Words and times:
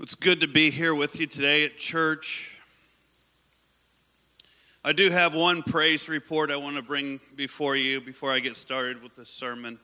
It's 0.00 0.14
good 0.14 0.42
to 0.42 0.46
be 0.46 0.70
here 0.70 0.94
with 0.94 1.18
you 1.18 1.26
today 1.26 1.64
at 1.64 1.76
church. 1.76 2.56
I 4.84 4.92
do 4.92 5.10
have 5.10 5.34
one 5.34 5.64
praise 5.64 6.08
report 6.08 6.52
I 6.52 6.56
want 6.56 6.76
to 6.76 6.82
bring 6.82 7.18
before 7.34 7.74
you 7.74 8.00
before 8.00 8.30
I 8.30 8.38
get 8.38 8.54
started 8.54 9.02
with 9.02 9.16
this 9.16 9.28
sermon. 9.28 9.80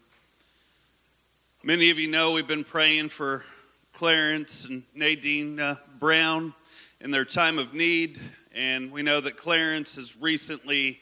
Many 1.65 1.91
of 1.91 1.99
you 1.99 2.07
know 2.07 2.31
we've 2.31 2.47
been 2.47 2.63
praying 2.63 3.09
for 3.09 3.45
Clarence 3.93 4.67
and 4.67 4.85
Nadine 4.95 5.59
uh, 5.59 5.75
Brown 5.99 6.55
in 7.01 7.11
their 7.11 7.25
time 7.25 7.59
of 7.59 7.75
need, 7.75 8.21
and 8.55 8.93
we 8.93 9.03
know 9.03 9.21
that 9.21 9.37
Clarence 9.37 9.97
has 9.97 10.17
recently 10.17 11.01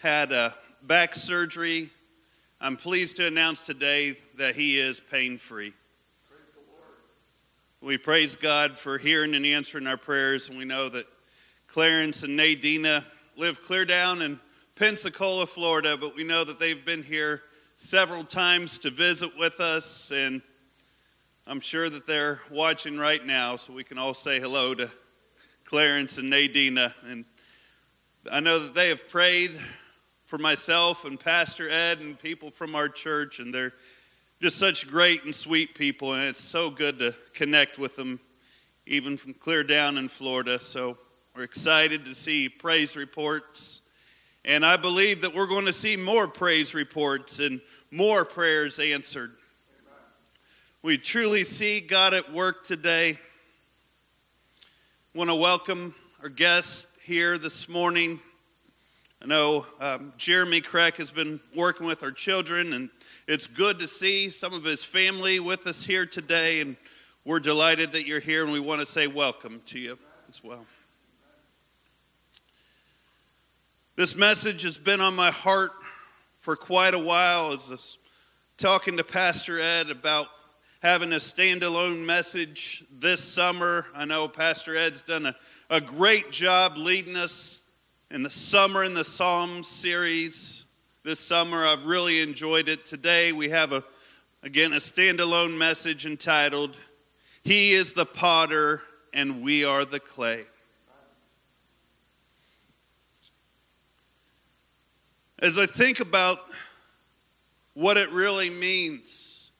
had 0.00 0.30
a 0.30 0.54
back 0.84 1.16
surgery. 1.16 1.90
I'm 2.60 2.76
pleased 2.76 3.16
to 3.16 3.26
announce 3.26 3.62
today 3.62 4.16
that 4.36 4.54
he 4.54 4.78
is 4.78 5.00
pain 5.00 5.38
free. 5.38 5.72
We 7.80 7.96
praise 7.96 8.34
God 8.34 8.76
for 8.76 8.98
hearing 8.98 9.36
and 9.36 9.46
answering 9.46 9.86
our 9.86 9.96
prayers, 9.96 10.48
and 10.48 10.58
we 10.58 10.64
know 10.64 10.88
that 10.88 11.06
Clarence 11.68 12.24
and 12.24 12.36
Nadina 12.36 13.04
live 13.36 13.62
clear 13.62 13.84
down 13.84 14.20
in 14.20 14.40
Pensacola, 14.74 15.46
Florida, 15.46 15.96
but 15.96 16.16
we 16.16 16.24
know 16.24 16.42
that 16.42 16.58
they've 16.58 16.84
been 16.84 17.04
here 17.04 17.42
several 17.76 18.24
times 18.24 18.78
to 18.78 18.90
visit 18.90 19.38
with 19.38 19.60
us, 19.60 20.10
and 20.10 20.42
I'm 21.46 21.60
sure 21.60 21.88
that 21.88 22.04
they're 22.04 22.40
watching 22.50 22.98
right 22.98 23.24
now, 23.24 23.54
so 23.54 23.72
we 23.72 23.84
can 23.84 23.96
all 23.96 24.12
say 24.12 24.40
hello 24.40 24.74
to 24.74 24.90
Clarence 25.62 26.18
and 26.18 26.32
Nadina. 26.32 26.92
And 27.06 27.26
I 28.28 28.40
know 28.40 28.58
that 28.58 28.74
they 28.74 28.88
have 28.88 29.08
prayed 29.08 29.52
for 30.24 30.36
myself 30.36 31.04
and 31.04 31.18
Pastor 31.18 31.70
Ed 31.70 32.00
and 32.00 32.18
people 32.18 32.50
from 32.50 32.74
our 32.74 32.88
church, 32.88 33.38
and 33.38 33.54
they're 33.54 33.74
just 34.40 34.56
such 34.56 34.86
great 34.86 35.24
and 35.24 35.34
sweet 35.34 35.74
people, 35.74 36.14
and 36.14 36.28
it's 36.28 36.40
so 36.40 36.70
good 36.70 37.00
to 37.00 37.12
connect 37.34 37.76
with 37.76 37.96
them, 37.96 38.20
even 38.86 39.16
from 39.16 39.34
clear 39.34 39.64
down 39.64 39.98
in 39.98 40.06
Florida. 40.06 40.60
So 40.60 40.96
we're 41.34 41.42
excited 41.42 42.04
to 42.04 42.14
see 42.14 42.48
praise 42.48 42.94
reports. 42.94 43.82
And 44.44 44.64
I 44.64 44.76
believe 44.76 45.22
that 45.22 45.34
we're 45.34 45.48
going 45.48 45.66
to 45.66 45.72
see 45.72 45.96
more 45.96 46.28
praise 46.28 46.72
reports 46.72 47.40
and 47.40 47.60
more 47.90 48.24
prayers 48.24 48.78
answered. 48.78 49.32
We 50.82 50.98
truly 50.98 51.42
see 51.42 51.80
God 51.80 52.14
at 52.14 52.32
work 52.32 52.64
today. 52.64 53.18
Want 55.14 55.30
to 55.30 55.34
welcome 55.34 55.96
our 56.22 56.28
guests 56.28 56.86
here 57.02 57.38
this 57.38 57.68
morning. 57.68 58.20
I 59.20 59.26
know 59.26 59.66
um, 59.80 60.12
Jeremy 60.16 60.60
Crack 60.60 60.98
has 60.98 61.10
been 61.10 61.40
working 61.56 61.88
with 61.88 62.04
our 62.04 62.12
children 62.12 62.72
and 62.72 62.88
it's 63.28 63.46
good 63.46 63.78
to 63.80 63.86
see 63.86 64.30
some 64.30 64.54
of 64.54 64.64
his 64.64 64.82
family 64.82 65.38
with 65.38 65.66
us 65.66 65.84
here 65.84 66.06
today, 66.06 66.62
and 66.62 66.76
we're 67.26 67.40
delighted 67.40 67.92
that 67.92 68.06
you're 68.06 68.20
here, 68.20 68.42
and 68.42 68.50
we 68.50 68.58
want 68.58 68.80
to 68.80 68.86
say 68.86 69.06
welcome 69.06 69.60
to 69.66 69.78
you 69.78 69.98
as 70.30 70.42
well. 70.42 70.64
This 73.96 74.16
message 74.16 74.62
has 74.62 74.78
been 74.78 75.02
on 75.02 75.14
my 75.14 75.30
heart 75.30 75.72
for 76.38 76.56
quite 76.56 76.94
a 76.94 76.98
while 76.98 77.52
as 77.52 77.68
I 77.68 77.72
was 77.72 77.98
talking 78.56 78.96
to 78.96 79.04
Pastor 79.04 79.60
Ed 79.60 79.90
about 79.90 80.28
having 80.80 81.12
a 81.12 81.16
standalone 81.16 82.06
message 82.06 82.82
this 82.90 83.22
summer. 83.22 83.84
I 83.94 84.06
know 84.06 84.26
Pastor 84.26 84.74
Ed's 84.74 85.02
done 85.02 85.26
a, 85.26 85.36
a 85.68 85.82
great 85.82 86.30
job 86.30 86.78
leading 86.78 87.16
us 87.16 87.64
in 88.10 88.22
the 88.22 88.30
Summer 88.30 88.84
in 88.84 88.94
the 88.94 89.04
Psalms 89.04 89.68
series 89.68 90.57
this 91.08 91.18
summer. 91.18 91.66
I've 91.66 91.86
really 91.86 92.20
enjoyed 92.20 92.68
it. 92.68 92.84
Today 92.84 93.32
we 93.32 93.48
have 93.48 93.72
a 93.72 93.82
again 94.42 94.74
a 94.74 94.76
standalone 94.76 95.56
message 95.56 96.04
entitled 96.04 96.76
He 97.42 97.72
is 97.72 97.94
the 97.94 98.04
potter 98.04 98.82
and 99.14 99.40
we 99.40 99.64
are 99.64 99.86
the 99.86 100.00
clay. 100.00 100.44
As 105.38 105.58
I 105.58 105.64
think 105.64 106.00
about 106.00 106.40
what 107.72 107.96
it 107.96 108.10
really 108.10 108.50
means 108.50 109.50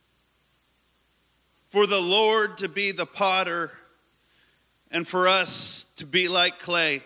for 1.68 1.86
the 1.86 1.98
Lord 1.98 2.58
to 2.58 2.68
be 2.68 2.92
the 2.92 3.06
potter 3.06 3.72
and 4.90 5.08
for 5.08 5.26
us 5.26 5.86
to 5.96 6.04
be 6.04 6.28
like 6.28 6.58
clay. 6.58 7.02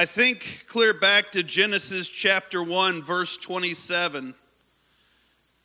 I 0.00 0.06
think 0.06 0.64
clear 0.66 0.94
back 0.94 1.28
to 1.32 1.42
Genesis 1.42 2.08
chapter 2.08 2.62
1, 2.62 3.02
verse 3.02 3.36
27. 3.36 4.32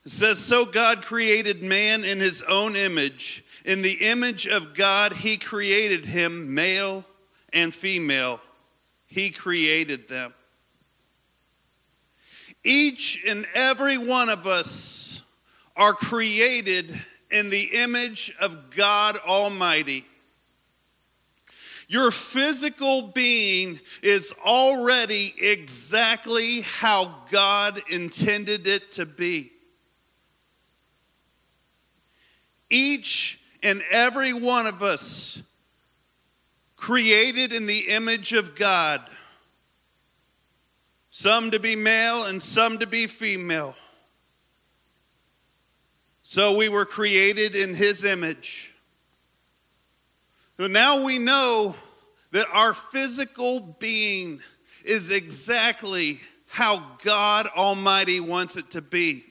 It 0.04 0.12
says, 0.12 0.40
So 0.40 0.66
God 0.66 1.04
created 1.04 1.64
man 1.64 2.04
in 2.04 2.20
his 2.20 2.42
own 2.42 2.76
image. 2.76 3.46
In 3.64 3.82
the 3.82 3.94
image 3.94 4.46
of 4.46 4.74
God, 4.74 5.14
he 5.14 5.38
created 5.38 6.04
him, 6.04 6.54
male 6.54 7.06
and 7.54 7.74
female. 7.74 8.42
He 9.06 9.30
created 9.30 10.10
them. 10.10 10.34
Each 12.62 13.24
and 13.26 13.46
every 13.54 13.98
one 13.98 14.28
of 14.28 14.48
us 14.48 15.22
are 15.78 15.94
created 15.94 16.94
in 17.32 17.50
the 17.50 17.70
image 17.74 18.36
of 18.42 18.76
God 18.76 19.18
Almighty. 19.20 20.06
Your 21.88 22.12
physical 22.12 23.04
being 23.04 23.80
is 24.02 24.34
already 24.46 25.34
exactly 25.40 26.62
how 26.62 27.16
God 27.30 27.82
intended 27.90 28.68
it 28.68 28.92
to 28.94 29.06
be. 29.06 29.52
Each 32.70 33.40
and 33.62 33.82
every 33.92 34.34
one 34.34 34.66
of 34.68 34.82
us 34.82 35.42
created 36.76 37.54
in 37.54 37.66
the 37.66 37.88
image 37.90 38.34
of 38.34 38.56
God, 38.56 39.02
some 41.10 41.50
to 41.52 41.60
be 41.60 41.76
male 41.76 42.26
and 42.26 42.42
some 42.42 42.78
to 42.80 42.88
be 42.88 43.08
female. 43.08 43.76
So 46.22 46.58
we 46.58 46.70
were 46.70 46.86
created 46.86 47.56
in 47.56 47.74
His 47.74 48.04
image. 48.04 48.75
So 50.58 50.68
now 50.68 51.04
we 51.04 51.20
know 51.20 51.76
that 52.32 52.48
our 52.52 52.74
physical 52.74 53.60
being 53.60 54.40
is 54.86 55.12
exactly 55.12 56.22
how 56.48 56.82
God 57.04 57.48
Almighty 57.48 58.22
wants 58.22 58.56
it 58.56 58.72
to 58.72 58.82
be. 58.82 59.26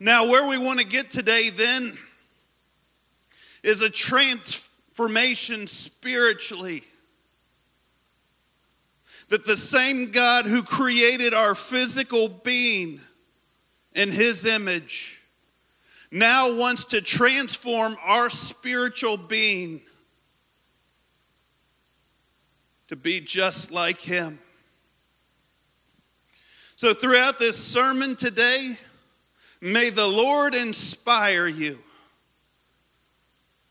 Now, 0.00 0.30
where 0.30 0.48
we 0.48 0.56
want 0.56 0.80
to 0.80 0.86
get 0.86 1.10
today 1.10 1.50
then 1.50 1.98
is 3.62 3.82
a 3.82 3.90
transformation 3.90 5.66
spiritually. 5.66 6.82
That 9.28 9.46
the 9.46 9.56
same 9.56 10.12
God 10.12 10.46
who 10.46 10.62
created 10.62 11.34
our 11.34 11.54
physical 11.54 12.28
being 12.28 13.00
in 13.94 14.10
His 14.10 14.46
image 14.46 15.20
now 16.10 16.56
wants 16.56 16.84
to 16.84 17.00
transform 17.00 17.96
our 18.02 18.30
spiritual 18.30 19.16
being 19.16 19.80
to 22.88 22.96
be 22.96 23.20
just 23.20 23.70
like 23.70 24.00
Him. 24.00 24.38
So, 26.76 26.92
throughout 26.94 27.38
this 27.38 27.56
sermon 27.56 28.16
today, 28.16 28.76
may 29.60 29.90
the 29.90 30.06
Lord 30.06 30.54
inspire 30.54 31.46
you 31.46 31.78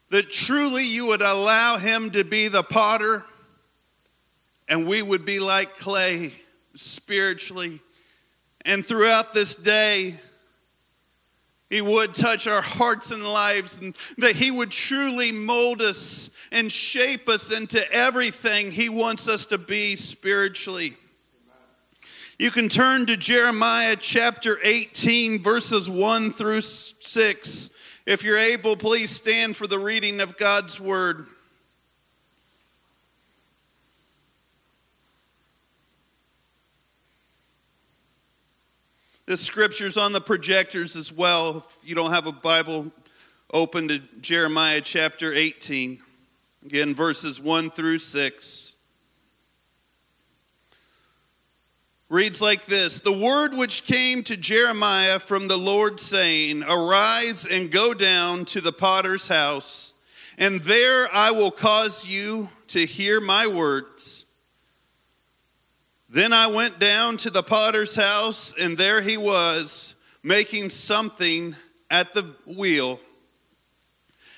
that 0.10 0.30
truly 0.30 0.86
you 0.86 1.08
would 1.08 1.22
allow 1.22 1.78
Him 1.78 2.12
to 2.12 2.24
be 2.24 2.48
the 2.48 2.64
potter 2.64 3.24
and 4.68 4.88
we 4.88 5.02
would 5.02 5.26
be 5.26 5.40
like 5.40 5.78
clay 5.78 6.34
spiritually. 6.76 7.82
And 8.66 8.84
throughout 8.84 9.34
this 9.34 9.54
day, 9.54 10.20
he 11.70 11.82
would 11.82 12.14
touch 12.14 12.46
our 12.48 12.62
hearts 12.62 13.12
and 13.12 13.24
lives, 13.24 13.78
and 13.78 13.96
that 14.20 14.36
He 14.36 14.52
would 14.52 14.70
truly 14.70 15.32
mold 15.32 15.82
us 15.82 16.30
and 16.52 16.72
shape 16.72 17.28
us 17.28 17.52
into 17.52 17.92
everything 17.92 18.72
He 18.72 18.88
wants 18.88 19.28
us 19.28 19.46
to 19.48 19.58
be 19.58 19.96
spiritually. 19.96 20.96
You 22.38 22.52
can 22.52 22.70
turn 22.70 23.06
to 23.08 23.18
Jeremiah 23.18 23.96
chapter 23.96 24.60
18, 24.62 25.42
verses 25.42 25.90
1 25.90 26.34
through 26.34 26.62
6. 26.62 27.70
If 28.06 28.24
you're 28.24 28.38
able, 28.38 28.76
please 28.76 29.10
stand 29.10 29.56
for 29.56 29.66
the 29.66 29.80
reading 29.80 30.20
of 30.20 30.38
God's 30.38 30.80
word. 30.80 31.28
This 39.28 39.42
scripture's 39.42 39.98
on 39.98 40.12
the 40.12 40.22
projectors 40.22 40.96
as 40.96 41.12
well. 41.12 41.58
If 41.58 41.90
you 41.90 41.96
don't 41.96 42.12
have 42.12 42.28
a 42.28 42.32
Bible, 42.32 42.92
open 43.52 43.88
to 43.88 44.00
Jeremiah 44.22 44.82
chapter 44.82 45.34
18. 45.34 46.00
Again, 46.66 46.94
verses 46.94 47.40
1 47.40 47.72
through 47.72 47.98
6. 47.98 48.76
reads 52.10 52.42
like 52.42 52.66
this 52.66 53.00
The 53.00 53.12
word 53.12 53.54
which 53.54 53.86
came 53.86 54.24
to 54.24 54.38
Jeremiah 54.38 55.20
from 55.20 55.48
the 55.48 55.58
Lord, 55.58 56.00
saying, 56.00 56.64
Arise 56.64 57.46
and 57.46 57.72
go 57.72 57.94
down 57.94 58.46
to 58.46 58.62
the 58.62 58.72
potter's 58.72 59.28
house, 59.28 59.94
and 60.38 60.62
there 60.62 61.14
I 61.14 61.32
will 61.32 61.52
cause 61.52 62.08
you 62.08 62.50
to 62.68 62.86
hear 62.86 63.20
my 63.20 63.48
words. 63.48 64.25
Then 66.08 66.34
I 66.34 66.48
went 66.48 66.80
down 66.80 67.18
to 67.18 67.30
the 67.30 67.44
potter's 67.44 67.96
house, 67.96 68.54
and 68.58 68.78
there 68.78 69.02
he 69.02 69.18
was, 69.18 69.96
making 70.22 70.70
something 70.70 71.56
at 71.90 72.14
the 72.14 72.36
wheel. 72.46 73.00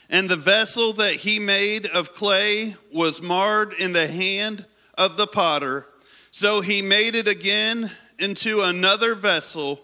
And 0.09 0.29
the 0.29 0.37
vessel 0.37 0.93
that 0.93 1.15
he 1.15 1.39
made 1.39 1.85
of 1.87 2.13
clay 2.13 2.75
was 2.93 3.21
marred 3.21 3.73
in 3.73 3.91
the 3.91 4.07
hand 4.07 4.65
of 4.97 5.17
the 5.17 5.27
potter. 5.27 5.87
So 6.31 6.61
he 6.61 6.81
made 6.81 7.15
it 7.15 7.27
again 7.27 7.91
into 8.17 8.61
another 8.61 9.15
vessel, 9.15 9.81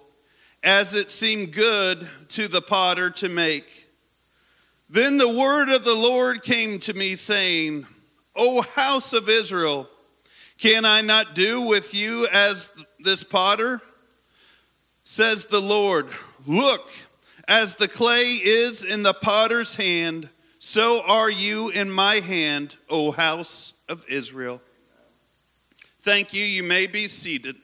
as 0.64 0.94
it 0.94 1.12
seemed 1.12 1.52
good 1.52 2.08
to 2.30 2.48
the 2.48 2.62
potter 2.62 3.10
to 3.10 3.28
make. 3.28 3.90
Then 4.90 5.18
the 5.18 5.28
word 5.28 5.70
of 5.70 5.84
the 5.84 5.96
Lord 5.96 6.44
came 6.44 6.80
to 6.80 6.94
me, 6.94 7.16
saying, 7.18 7.86
O 8.36 8.62
house 8.62 9.12
of 9.12 9.28
Israel, 9.28 9.90
can 10.58 10.86
I 10.86 11.02
not 11.02 11.36
do 11.36 11.62
with 11.62 11.94
you 11.94 12.28
as 12.32 12.70
this 13.00 13.24
potter? 13.24 13.82
Says 15.04 15.46
the 15.46 15.62
Lord, 15.62 16.08
Look, 16.46 16.90
as 17.48 17.76
the 17.76 17.88
clay 17.88 18.40
is 18.44 18.84
in 18.84 19.04
the 19.04 19.14
potter's 19.14 19.76
hand, 19.76 20.30
so 20.58 21.02
are 21.06 21.30
you 21.30 21.70
in 21.70 21.92
my 21.92 22.16
hand, 22.16 22.76
O 22.90 23.12
house 23.12 23.74
of 23.90 24.06
Israel. 24.08 24.62
Thank 26.02 26.34
you. 26.34 26.44
You 26.44 26.64
may 26.64 26.88
be 26.88 27.08
seated. 27.08 27.56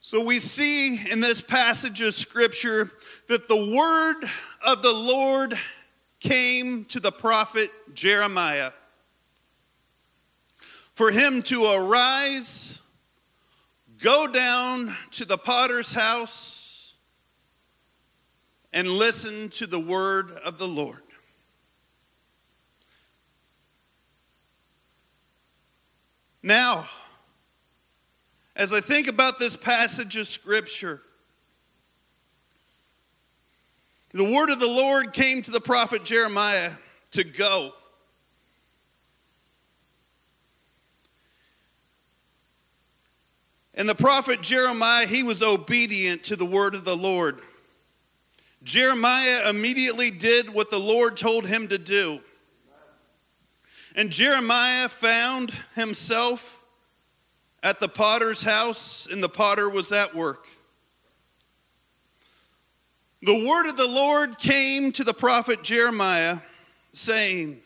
So 0.00 0.22
we 0.22 0.40
see 0.40 1.00
in 1.10 1.20
this 1.20 1.40
passage 1.40 2.02
of 2.02 2.14
scripture 2.14 2.90
that 3.28 3.48
the 3.48 3.56
word 3.56 4.28
of 4.64 4.82
the 4.82 4.92
Lord 4.92 5.58
came 6.20 6.84
to 6.86 7.00
the 7.00 7.12
prophet 7.12 7.70
Jeremiah 7.94 8.72
for 10.94 11.10
him 11.10 11.42
to 11.42 11.72
arise, 11.72 12.78
go 13.98 14.26
down 14.26 14.94
to 15.12 15.24
the 15.24 15.38
potter's 15.38 15.92
house, 15.92 16.94
and 18.72 18.88
listen 18.88 19.48
to 19.50 19.66
the 19.66 19.80
word 19.80 20.30
of 20.44 20.58
the 20.58 20.68
Lord. 20.68 21.02
Now, 26.42 26.88
as 28.56 28.72
I 28.72 28.80
think 28.80 29.08
about 29.08 29.38
this 29.38 29.56
passage 29.56 30.16
of 30.16 30.26
Scripture, 30.26 31.02
the 34.12 34.24
word 34.24 34.50
of 34.50 34.60
the 34.60 34.66
Lord 34.66 35.12
came 35.12 35.42
to 35.42 35.50
the 35.50 35.60
prophet 35.60 36.04
Jeremiah 36.04 36.72
to 37.12 37.24
go. 37.24 37.72
And 43.74 43.88
the 43.88 43.94
prophet 43.94 44.42
Jeremiah, 44.42 45.06
he 45.06 45.22
was 45.22 45.42
obedient 45.42 46.24
to 46.24 46.36
the 46.36 46.44
word 46.44 46.74
of 46.74 46.84
the 46.84 46.96
Lord. 46.96 47.40
Jeremiah 48.62 49.48
immediately 49.48 50.10
did 50.10 50.52
what 50.52 50.70
the 50.70 50.78
Lord 50.78 51.16
told 51.16 51.46
him 51.46 51.68
to 51.68 51.78
do. 51.78 52.20
And 53.96 54.10
Jeremiah 54.10 54.88
found 54.88 55.52
himself 55.74 56.62
at 57.62 57.80
the 57.80 57.88
potter's 57.88 58.42
house, 58.42 59.08
and 59.10 59.22
the 59.22 59.28
potter 59.28 59.68
was 59.68 59.92
at 59.92 60.14
work. 60.14 60.46
The 63.24 63.46
word 63.46 63.68
of 63.68 63.76
the 63.76 63.86
Lord 63.86 64.36
came 64.38 64.90
to 64.92 65.04
the 65.04 65.14
prophet 65.14 65.62
Jeremiah, 65.62 66.38
saying, 66.92 67.60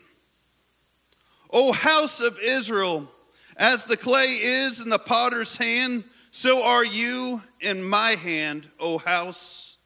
O 1.49 1.71
house 1.71 2.21
of 2.21 2.37
Israel, 2.39 3.09
as 3.55 3.83
the 3.83 3.97
clay 3.97 4.33
is 4.33 4.81
in 4.81 4.89
the 4.89 4.99
potter's 4.99 5.57
hand, 5.57 6.03
so 6.29 6.63
are 6.63 6.85
you 6.85 7.41
in 7.59 7.83
my 7.83 8.11
hand, 8.11 8.69
O 8.79 8.99
house 8.99 9.77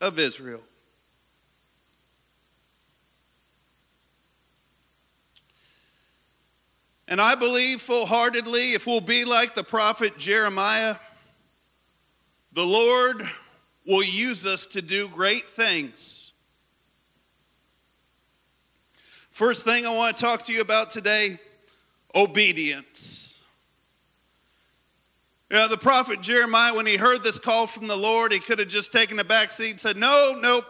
of 0.00 0.20
Israel. 0.20 0.62
And 7.08 7.20
I 7.20 7.34
believe 7.34 7.80
full 7.80 8.06
heartedly, 8.06 8.74
if 8.74 8.86
we'll 8.86 9.00
be 9.00 9.24
like 9.24 9.56
the 9.56 9.64
prophet 9.64 10.16
Jeremiah, 10.16 10.94
the 12.52 12.66
Lord 12.66 13.28
will 13.88 14.04
use 14.04 14.44
us 14.44 14.66
to 14.66 14.82
do 14.82 15.08
great 15.08 15.48
things. 15.48 16.34
First 19.30 19.64
thing 19.64 19.86
I 19.86 19.96
want 19.96 20.14
to 20.14 20.22
talk 20.22 20.44
to 20.44 20.52
you 20.52 20.60
about 20.60 20.90
today 20.90 21.40
obedience. 22.14 23.40
You 25.50 25.56
know, 25.56 25.68
the 25.68 25.78
prophet 25.78 26.20
Jeremiah, 26.20 26.74
when 26.74 26.84
he 26.84 26.96
heard 26.96 27.24
this 27.24 27.38
call 27.38 27.66
from 27.66 27.88
the 27.88 27.96
Lord, 27.96 28.32
he 28.32 28.38
could 28.38 28.58
have 28.58 28.68
just 28.68 28.92
taken 28.92 29.18
a 29.18 29.24
back 29.24 29.50
seat 29.52 29.70
and 29.70 29.80
said, 29.80 29.96
No, 29.96 30.38
nope, 30.38 30.66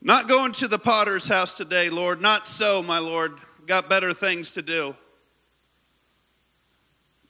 not 0.00 0.28
going 0.28 0.52
to 0.52 0.68
the 0.68 0.78
potter's 0.78 1.28
house 1.28 1.54
today, 1.54 1.90
Lord. 1.90 2.22
Not 2.22 2.46
so, 2.46 2.82
my 2.84 2.98
Lord. 2.98 3.32
Got 3.66 3.88
better 3.88 4.14
things 4.14 4.52
to 4.52 4.62
do. 4.62 4.94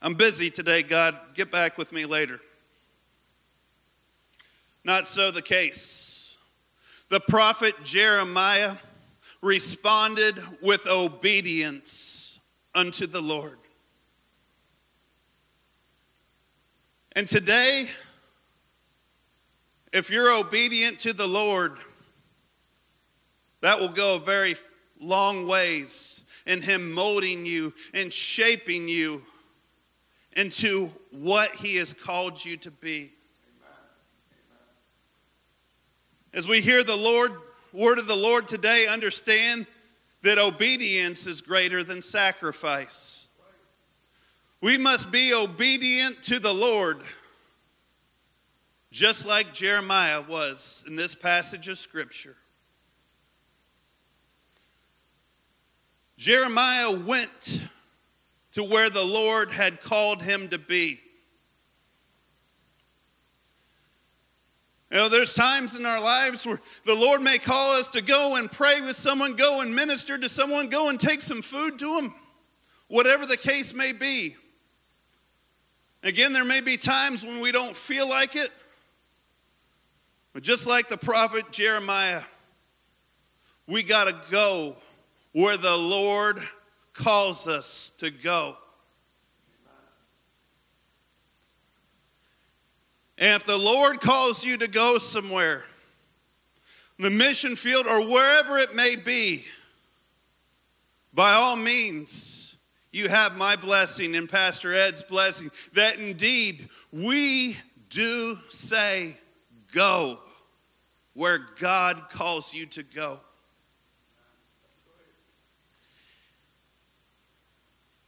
I'm 0.02 0.14
busy 0.14 0.50
today, 0.50 0.82
God. 0.82 1.18
Get 1.34 1.50
back 1.50 1.78
with 1.78 1.92
me 1.92 2.04
later. 2.04 2.40
Not 4.90 5.06
so 5.06 5.30
the 5.30 5.40
case. 5.40 6.36
The 7.10 7.20
prophet 7.20 7.76
Jeremiah 7.84 8.74
responded 9.40 10.42
with 10.60 10.88
obedience 10.88 12.40
unto 12.74 13.06
the 13.06 13.22
Lord. 13.22 13.58
And 17.12 17.28
today, 17.28 17.88
if 19.92 20.10
you're 20.10 20.32
obedient 20.32 20.98
to 21.00 21.12
the 21.12 21.28
Lord, 21.28 21.76
that 23.60 23.78
will 23.78 23.90
go 23.90 24.16
a 24.16 24.18
very 24.18 24.56
long 24.98 25.46
ways 25.46 26.24
in 26.46 26.62
Him 26.62 26.90
molding 26.90 27.46
you 27.46 27.72
and 27.94 28.12
shaping 28.12 28.88
you 28.88 29.22
into 30.32 30.90
what 31.12 31.54
He 31.54 31.76
has 31.76 31.92
called 31.92 32.44
you 32.44 32.56
to 32.56 32.72
be. 32.72 33.12
As 36.32 36.46
we 36.46 36.60
hear 36.60 36.84
the 36.84 36.96
Lord, 36.96 37.32
word 37.72 37.98
of 37.98 38.06
the 38.06 38.14
Lord 38.14 38.46
today, 38.46 38.86
understand 38.86 39.66
that 40.22 40.38
obedience 40.38 41.26
is 41.26 41.40
greater 41.40 41.82
than 41.82 42.00
sacrifice. 42.02 43.26
We 44.60 44.78
must 44.78 45.10
be 45.10 45.34
obedient 45.34 46.22
to 46.24 46.38
the 46.38 46.52
Lord, 46.52 47.00
just 48.92 49.26
like 49.26 49.52
Jeremiah 49.52 50.20
was 50.20 50.84
in 50.86 50.94
this 50.94 51.16
passage 51.16 51.66
of 51.66 51.78
Scripture. 51.78 52.36
Jeremiah 56.16 56.92
went 56.92 57.60
to 58.52 58.62
where 58.62 58.90
the 58.90 59.04
Lord 59.04 59.50
had 59.50 59.80
called 59.80 60.22
him 60.22 60.48
to 60.50 60.58
be. 60.58 61.00
You 64.90 64.96
know, 64.96 65.08
there's 65.08 65.34
times 65.34 65.76
in 65.76 65.86
our 65.86 66.00
lives 66.00 66.44
where 66.44 66.60
the 66.84 66.94
Lord 66.94 67.22
may 67.22 67.38
call 67.38 67.74
us 67.74 67.86
to 67.88 68.02
go 68.02 68.36
and 68.36 68.50
pray 68.50 68.80
with 68.80 68.96
someone, 68.96 69.36
go 69.36 69.60
and 69.60 69.74
minister 69.74 70.18
to 70.18 70.28
someone, 70.28 70.68
go 70.68 70.88
and 70.88 70.98
take 70.98 71.22
some 71.22 71.42
food 71.42 71.78
to 71.78 71.96
them, 71.96 72.14
whatever 72.88 73.24
the 73.24 73.36
case 73.36 73.72
may 73.72 73.92
be. 73.92 74.36
Again, 76.02 76.32
there 76.32 76.44
may 76.44 76.60
be 76.60 76.76
times 76.76 77.24
when 77.24 77.40
we 77.40 77.52
don't 77.52 77.76
feel 77.76 78.08
like 78.08 78.34
it, 78.34 78.50
but 80.32 80.42
just 80.42 80.66
like 80.66 80.88
the 80.88 80.96
prophet 80.96 81.52
Jeremiah, 81.52 82.22
we 83.68 83.84
got 83.84 84.08
to 84.08 84.16
go 84.30 84.76
where 85.32 85.56
the 85.56 85.76
Lord 85.76 86.42
calls 86.94 87.46
us 87.46 87.92
to 87.98 88.10
go. 88.10 88.56
And 93.20 93.36
if 93.36 93.46
the 93.46 93.58
Lord 93.58 94.00
calls 94.00 94.42
you 94.44 94.56
to 94.56 94.66
go 94.66 94.96
somewhere, 94.96 95.64
the 96.98 97.10
mission 97.10 97.54
field 97.54 97.86
or 97.86 98.06
wherever 98.06 98.56
it 98.56 98.74
may 98.74 98.96
be, 98.96 99.44
by 101.12 101.34
all 101.34 101.54
means, 101.54 102.56
you 102.92 103.10
have 103.10 103.36
my 103.36 103.56
blessing 103.56 104.16
and 104.16 104.28
Pastor 104.28 104.72
Ed's 104.72 105.02
blessing 105.02 105.50
that 105.74 105.98
indeed 105.98 106.70
we 106.92 107.58
do 107.90 108.38
say, 108.48 109.18
go 109.72 110.18
where 111.12 111.40
God 111.58 112.08
calls 112.10 112.54
you 112.54 112.64
to 112.66 112.82
go. 112.82 113.20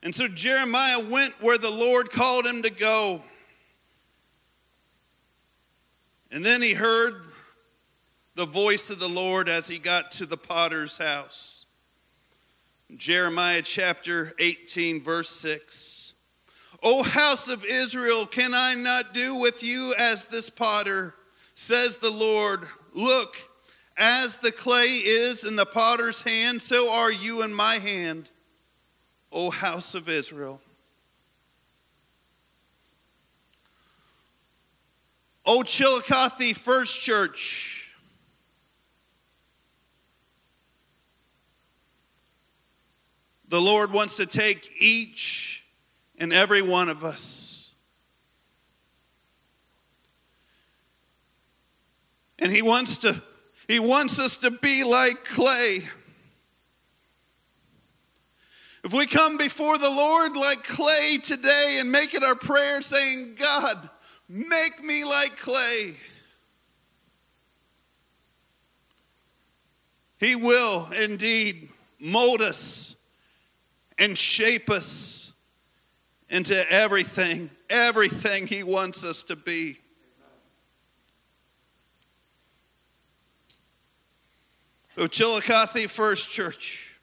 And 0.03 0.15
so 0.15 0.27
Jeremiah 0.27 0.99
went 0.99 1.41
where 1.41 1.59
the 1.59 1.71
Lord 1.71 2.11
called 2.11 2.47
him 2.47 2.63
to 2.63 2.71
go. 2.71 3.23
And 6.33 6.43
then 6.43 6.63
he 6.63 6.73
heard 6.73 7.15
the 8.35 8.47
voice 8.47 8.89
of 8.89 8.99
the 8.99 9.09
Lord 9.09 9.51
as 9.51 9.69
he 9.69 9.79
got 9.79 10.11
to 10.13 10.25
the 10.25 10.39
potter's 10.39 10.97
house. 10.97 11.67
Jeremiah 12.97 13.61
chapter 13.61 14.33
18, 14.39 15.03
verse 15.03 15.29
6. 15.29 16.15
O 16.83 17.03
house 17.03 17.49
of 17.49 17.67
Israel, 17.67 18.25
can 18.25 18.55
I 18.55 18.75
not 18.75 19.13
do 19.13 19.35
with 19.35 19.63
you 19.63 19.95
as 19.99 20.25
this 20.25 20.49
potter, 20.49 21.15
says 21.55 21.99
the 21.99 22.11
Lord? 22.11 22.61
Look, 22.95 23.37
as 23.99 24.39
the 24.39 24.53
clay 24.53 24.95
is 24.95 25.45
in 25.45 25.57
the 25.57 25.67
potter's 25.67 26.23
hand, 26.23 26.63
so 26.63 26.91
are 26.91 27.13
you 27.13 27.43
in 27.43 27.53
my 27.53 27.77
hand, 27.79 28.31
O 29.31 29.51
house 29.51 29.95
of 29.95 30.09
Israel. 30.09 30.63
O 35.55 35.63
Chillicothe 35.63 36.57
First 36.57 37.03
Church, 37.03 37.93
the 43.49 43.61
Lord 43.61 43.93
wants 43.93 44.17
to 44.17 44.25
take 44.25 44.73
each 44.81 45.63
and 46.17 46.33
every 46.33 46.63
one 46.63 46.89
of 46.89 47.05
us. 47.05 47.75
And 52.39 52.51
he 52.51 52.63
wants 52.63 52.97
to 52.99 53.23
he 53.69 53.79
wants 53.79 54.19
us 54.19 54.39
to 54.39 54.51
be 54.51 54.85
like 54.85 55.27
clay. 55.27 55.87
If 58.83 58.95
we 58.95 59.05
come 59.05 59.37
before 59.37 59.77
the 59.77 59.91
Lord 59.91 60.35
like 60.35 60.65
clay 60.65 61.19
today 61.23 61.77
and 61.79 61.93
make 61.93 62.15
it 62.15 62.25
our 62.25 62.37
prayer 62.37 62.81
saying, 62.81 63.35
God, 63.39 63.91
make 64.33 64.83
me 64.83 65.05
like 65.05 65.37
clay. 65.37 65.95
He 70.19 70.37
will 70.37 70.89
indeed 70.99 71.69
mold 72.01 72.41
us 72.41 72.97
and 73.99 74.17
shape 74.17 74.71
us 74.71 75.35
into 76.31 76.71
everything, 76.73 77.51
everything 77.69 78.47
He 78.47 78.63
wants 78.63 79.05
us 79.05 79.23
to 79.25 79.37
be. 79.37 79.77
So, 84.97 85.07
Chillicothe 85.07 85.91
First 85.91 86.31
Church, 86.31 86.97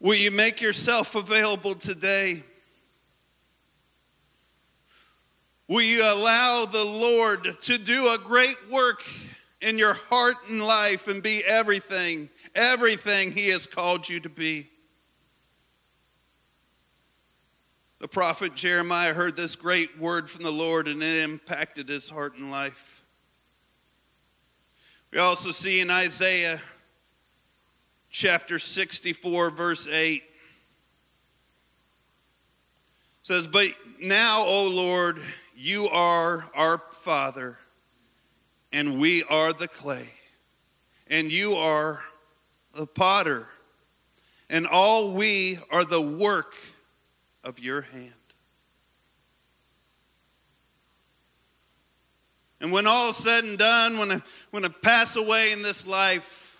will 0.00 0.14
you 0.14 0.32
make 0.32 0.60
yourself 0.60 1.14
available 1.14 1.76
today? 1.76 2.42
Will 5.70 5.82
you 5.82 6.02
allow 6.02 6.64
the 6.64 6.84
Lord 6.84 7.56
to 7.62 7.78
do 7.78 8.08
a 8.08 8.18
great 8.18 8.56
work 8.72 9.04
in 9.60 9.78
your 9.78 9.94
heart 9.94 10.34
and 10.48 10.60
life 10.60 11.06
and 11.06 11.22
be 11.22 11.44
everything, 11.44 12.28
everything 12.56 13.30
He 13.30 13.50
has 13.50 13.66
called 13.66 14.08
you 14.08 14.18
to 14.18 14.28
be? 14.28 14.68
The 18.00 18.08
prophet 18.08 18.56
Jeremiah 18.56 19.14
heard 19.14 19.36
this 19.36 19.54
great 19.54 19.96
word 19.96 20.28
from 20.28 20.42
the 20.42 20.50
Lord 20.50 20.88
and 20.88 21.04
it 21.04 21.22
impacted 21.22 21.88
his 21.88 22.10
heart 22.10 22.34
and 22.36 22.50
life. 22.50 23.04
We 25.12 25.20
also 25.20 25.52
see 25.52 25.80
in 25.80 25.88
Isaiah 25.88 26.60
chapter 28.10 28.58
64, 28.58 29.50
verse 29.50 29.86
8 29.86 30.24
says, 33.22 33.46
But 33.46 33.68
now, 34.00 34.44
O 34.44 34.66
Lord, 34.66 35.20
you 35.60 35.88
are 35.90 36.48
our 36.54 36.80
Father, 37.02 37.58
and 38.72 38.98
we 38.98 39.22
are 39.24 39.52
the 39.52 39.68
clay, 39.68 40.08
and 41.06 41.30
you 41.30 41.54
are 41.54 42.02
the 42.74 42.86
potter, 42.86 43.46
and 44.48 44.66
all 44.66 45.12
we 45.12 45.58
are 45.70 45.84
the 45.84 46.00
work 46.00 46.54
of 47.44 47.58
your 47.58 47.82
hand. 47.82 48.14
And 52.62 52.72
when 52.72 52.86
all 52.86 53.10
is 53.10 53.16
said 53.16 53.44
and 53.44 53.58
done, 53.58 53.98
when 53.98 54.12
I, 54.12 54.22
when 54.52 54.64
I 54.64 54.68
pass 54.68 55.16
away 55.16 55.52
in 55.52 55.60
this 55.60 55.86
life, 55.86 56.58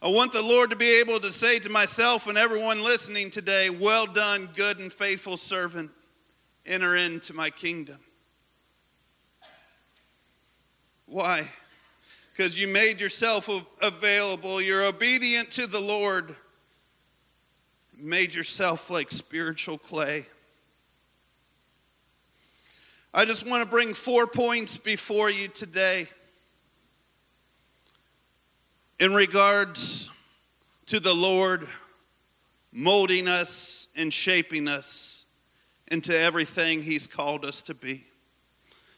I 0.00 0.08
want 0.08 0.32
the 0.32 0.42
Lord 0.42 0.70
to 0.70 0.76
be 0.76 1.00
able 1.00 1.18
to 1.18 1.32
say 1.32 1.58
to 1.58 1.68
myself 1.68 2.28
and 2.28 2.38
everyone 2.38 2.84
listening 2.84 3.30
today, 3.30 3.70
Well 3.70 4.06
done, 4.06 4.50
good 4.54 4.78
and 4.78 4.92
faithful 4.92 5.36
servant. 5.36 5.90
Enter 6.64 6.96
into 6.96 7.34
my 7.34 7.50
kingdom. 7.50 7.98
Why? 11.06 11.48
Because 12.32 12.58
you 12.58 12.68
made 12.68 13.00
yourself 13.00 13.50
available. 13.80 14.62
You're 14.62 14.84
obedient 14.84 15.50
to 15.52 15.66
the 15.66 15.80
Lord. 15.80 16.34
Made 17.96 18.34
yourself 18.34 18.88
like 18.90 19.10
spiritual 19.10 19.76
clay. 19.76 20.26
I 23.12 23.26
just 23.26 23.46
want 23.46 23.62
to 23.62 23.68
bring 23.68 23.92
four 23.92 24.26
points 24.26 24.78
before 24.78 25.28
you 25.28 25.48
today 25.48 26.06
in 28.98 29.12
regards 29.12 30.08
to 30.86 30.98
the 30.98 31.12
Lord 31.12 31.68
molding 32.72 33.28
us 33.28 33.88
and 33.96 34.10
shaping 34.12 34.66
us 34.66 35.21
into 35.92 36.18
everything 36.18 36.82
He's 36.82 37.06
called 37.06 37.44
us 37.44 37.62
to 37.62 37.74
be. 37.74 38.06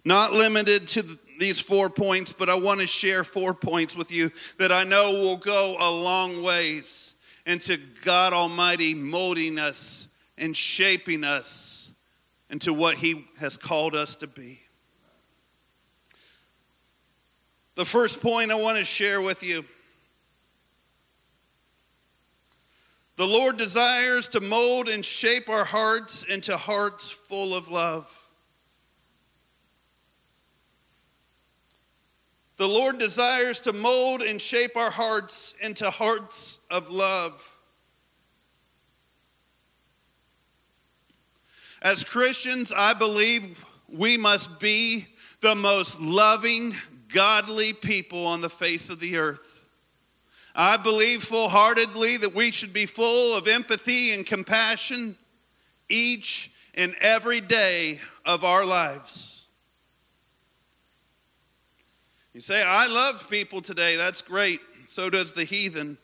Not 0.05 0.33
limited 0.33 0.87
to 0.89 1.19
these 1.39 1.59
four 1.59 1.91
points, 1.91 2.33
but 2.33 2.49
I 2.49 2.55
want 2.55 2.81
to 2.81 2.87
share 2.87 3.25
four 3.25 3.53
points 3.53 3.97
with 3.97 4.13
you 4.13 4.31
that 4.59 4.71
I 4.71 4.85
know 4.85 5.11
will 5.11 5.37
go 5.37 5.77
a 5.79 5.91
long 5.91 6.43
ways 6.43 7.17
into 7.47 7.77
God 8.05 8.33
Almighty 8.33 8.95
molding 8.95 9.59
us 9.59 10.09
and 10.39 10.57
shaping 10.57 11.25
us 11.25 11.93
into 12.49 12.73
what 12.73 12.97
He 12.97 13.27
has 13.39 13.57
called 13.57 13.97
us 13.97 14.15
to 14.17 14.29
be. 14.29 14.63
The 17.75 17.85
first 17.85 18.21
point 18.21 18.53
I 18.53 18.55
want 18.55 18.79
to 18.79 18.85
share 18.85 19.21
with 19.21 19.43
you 19.43 19.65
the 23.17 23.27
Lord 23.27 23.57
desires 23.57 24.29
to 24.29 24.41
mold 24.41 24.89
and 24.89 25.05
shape 25.05 25.49
our 25.49 25.65
hearts 25.65 26.25
into 26.25 26.57
hearts 26.57 27.11
full 27.11 27.55
of 27.55 27.69
love. 27.69 28.11
The 32.57 32.67
Lord 32.69 32.99
desires 32.99 33.61
to 33.61 33.73
mold 33.73 34.23
and 34.23 34.41
shape 34.41 34.77
our 34.77 34.91
hearts 34.91 35.55
into 35.61 35.91
hearts 35.91 36.61
of 36.71 36.91
love. 36.91 37.51
As 41.83 42.03
Christians, 42.03 42.73
I 42.73 42.95
believe 42.95 43.63
we 43.89 44.17
must 44.17 44.59
be 44.59 45.07
the 45.41 45.55
most 45.55 46.01
loving, 46.01 46.75
godly 47.09 47.73
people 47.75 48.27
on 48.27 48.41
the 48.41 48.49
face 48.49 48.89
of 48.89 49.01
the 49.01 49.19
earth. 49.19 49.54
I 50.55 50.77
believe 50.77 51.25
full 51.25 51.49
heartedly 51.49 52.17
that 52.19 52.35
we 52.35 52.53
should 52.53 52.73
be 52.73 52.87
full 52.87 53.37
of 53.37 53.49
empathy 53.49 54.13
and 54.13 54.25
compassion 54.25 55.17
each 55.89 56.53
and 56.75 56.95
every 57.01 57.41
day 57.41 58.01
of 58.25 58.45
our 58.45 58.65
lives. 58.65 59.47
You 62.33 62.41
say, 62.41 62.63
I 62.63 62.87
love 62.87 63.29
people 63.31 63.63
today. 63.63 63.97
That's 63.97 64.23
great. 64.23 64.61
So 64.87 65.11
does 65.11 65.33
the 65.33 65.45
heathen. 65.45 65.99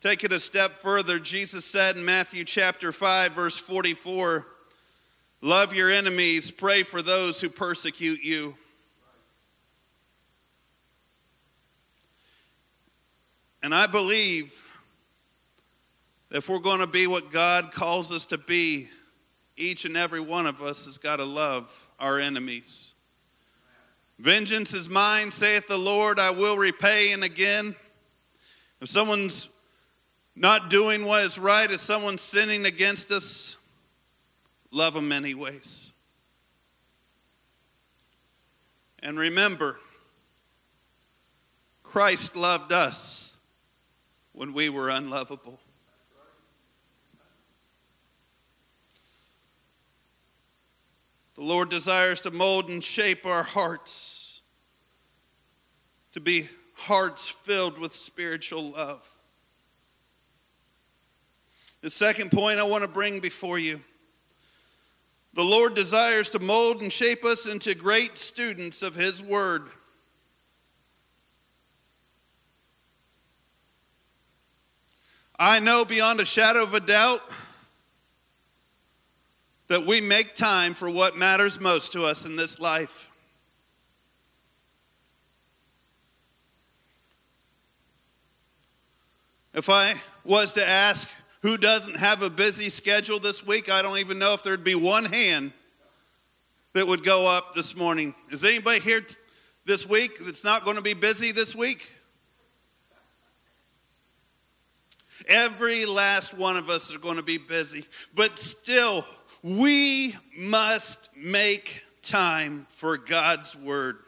Take 0.00 0.24
it 0.24 0.32
a 0.32 0.40
step 0.40 0.78
further. 0.78 1.18
Jesus 1.18 1.64
said 1.64 1.96
in 1.96 2.04
Matthew 2.04 2.44
chapter 2.44 2.92
5, 2.92 3.32
verse 3.32 3.58
44, 3.58 4.46
Love 5.42 5.74
your 5.74 5.90
enemies, 5.90 6.50
pray 6.50 6.82
for 6.82 7.00
those 7.00 7.40
who 7.40 7.48
persecute 7.48 8.22
you. 8.22 8.56
And 13.62 13.74
I 13.74 13.86
believe 13.86 14.54
if 16.30 16.48
we're 16.48 16.58
going 16.58 16.80
to 16.80 16.86
be 16.86 17.06
what 17.06 17.30
God 17.30 17.72
calls 17.72 18.12
us 18.12 18.26
to 18.26 18.38
be, 18.38 18.88
each 19.56 19.84
and 19.84 19.96
every 19.96 20.20
one 20.20 20.46
of 20.46 20.62
us 20.62 20.86
has 20.86 20.98
got 20.98 21.16
to 21.16 21.24
love 21.24 21.88
our 21.98 22.18
enemies. 22.18 22.92
Vengeance 24.18 24.74
is 24.74 24.88
mine, 24.88 25.30
saith 25.30 25.66
the 25.66 25.78
Lord, 25.78 26.18
I 26.18 26.30
will 26.30 26.56
repay. 26.56 27.12
And 27.12 27.24
again, 27.24 27.74
if 28.80 28.88
someone's 28.88 29.48
not 30.36 30.70
doing 30.70 31.04
what 31.04 31.24
is 31.24 31.38
right, 31.38 31.70
if 31.70 31.80
someone's 31.80 32.22
sinning 32.22 32.64
against 32.64 33.10
us, 33.10 33.56
Love 34.70 34.94
them 34.94 35.10
anyways. 35.10 35.92
And 39.00 39.18
remember, 39.18 39.80
Christ 41.82 42.36
loved 42.36 42.72
us 42.72 43.29
when 44.32 44.52
we 44.52 44.68
were 44.68 44.88
unlovable. 44.90 45.58
The 51.34 51.42
Lord 51.42 51.70
desires 51.70 52.20
to 52.22 52.30
mold 52.30 52.68
and 52.68 52.84
shape 52.84 53.24
our 53.24 53.42
hearts 53.42 54.42
to 56.12 56.20
be 56.20 56.48
hearts 56.74 57.28
filled 57.28 57.78
with 57.78 57.94
spiritual 57.94 58.70
love. 58.70 59.08
The 61.82 61.90
second 61.90 62.30
point 62.30 62.58
I 62.58 62.64
want 62.64 62.82
to 62.82 62.88
bring 62.88 63.20
before 63.20 63.58
you 63.58 63.80
the 65.32 65.42
Lord 65.42 65.74
desires 65.74 66.28
to 66.30 66.40
mold 66.40 66.82
and 66.82 66.92
shape 66.92 67.24
us 67.24 67.46
into 67.46 67.74
great 67.74 68.18
students 68.18 68.82
of 68.82 68.96
His 68.96 69.22
Word. 69.22 69.68
I 75.42 75.58
know 75.58 75.86
beyond 75.86 76.20
a 76.20 76.26
shadow 76.26 76.62
of 76.62 76.74
a 76.74 76.80
doubt 76.80 77.22
that 79.68 79.86
we 79.86 80.02
make 80.02 80.36
time 80.36 80.74
for 80.74 80.90
what 80.90 81.16
matters 81.16 81.58
most 81.58 81.92
to 81.92 82.04
us 82.04 82.26
in 82.26 82.36
this 82.36 82.60
life. 82.60 83.08
If 89.54 89.70
I 89.70 89.94
was 90.26 90.52
to 90.52 90.68
ask 90.68 91.08
who 91.40 91.56
doesn't 91.56 91.96
have 91.96 92.20
a 92.20 92.28
busy 92.28 92.68
schedule 92.68 93.18
this 93.18 93.46
week, 93.46 93.70
I 93.70 93.80
don't 93.80 93.96
even 93.96 94.18
know 94.18 94.34
if 94.34 94.42
there'd 94.42 94.62
be 94.62 94.74
one 94.74 95.06
hand 95.06 95.52
that 96.74 96.86
would 96.86 97.02
go 97.02 97.26
up 97.26 97.54
this 97.54 97.74
morning. 97.74 98.14
Is 98.30 98.44
anybody 98.44 98.80
here 98.80 99.00
this 99.64 99.88
week 99.88 100.18
that's 100.20 100.44
not 100.44 100.64
going 100.64 100.76
to 100.76 100.82
be 100.82 100.92
busy 100.92 101.32
this 101.32 101.56
week? 101.56 101.88
Every 105.28 105.86
last 105.86 106.34
one 106.34 106.56
of 106.56 106.70
us 106.70 106.94
are 106.94 106.98
going 106.98 107.16
to 107.16 107.22
be 107.22 107.38
busy, 107.38 107.84
but 108.14 108.38
still, 108.38 109.04
we 109.42 110.16
must 110.36 111.08
make 111.16 111.82
time 112.02 112.66
for 112.70 112.96
God's 112.96 113.54
word. 113.54 113.98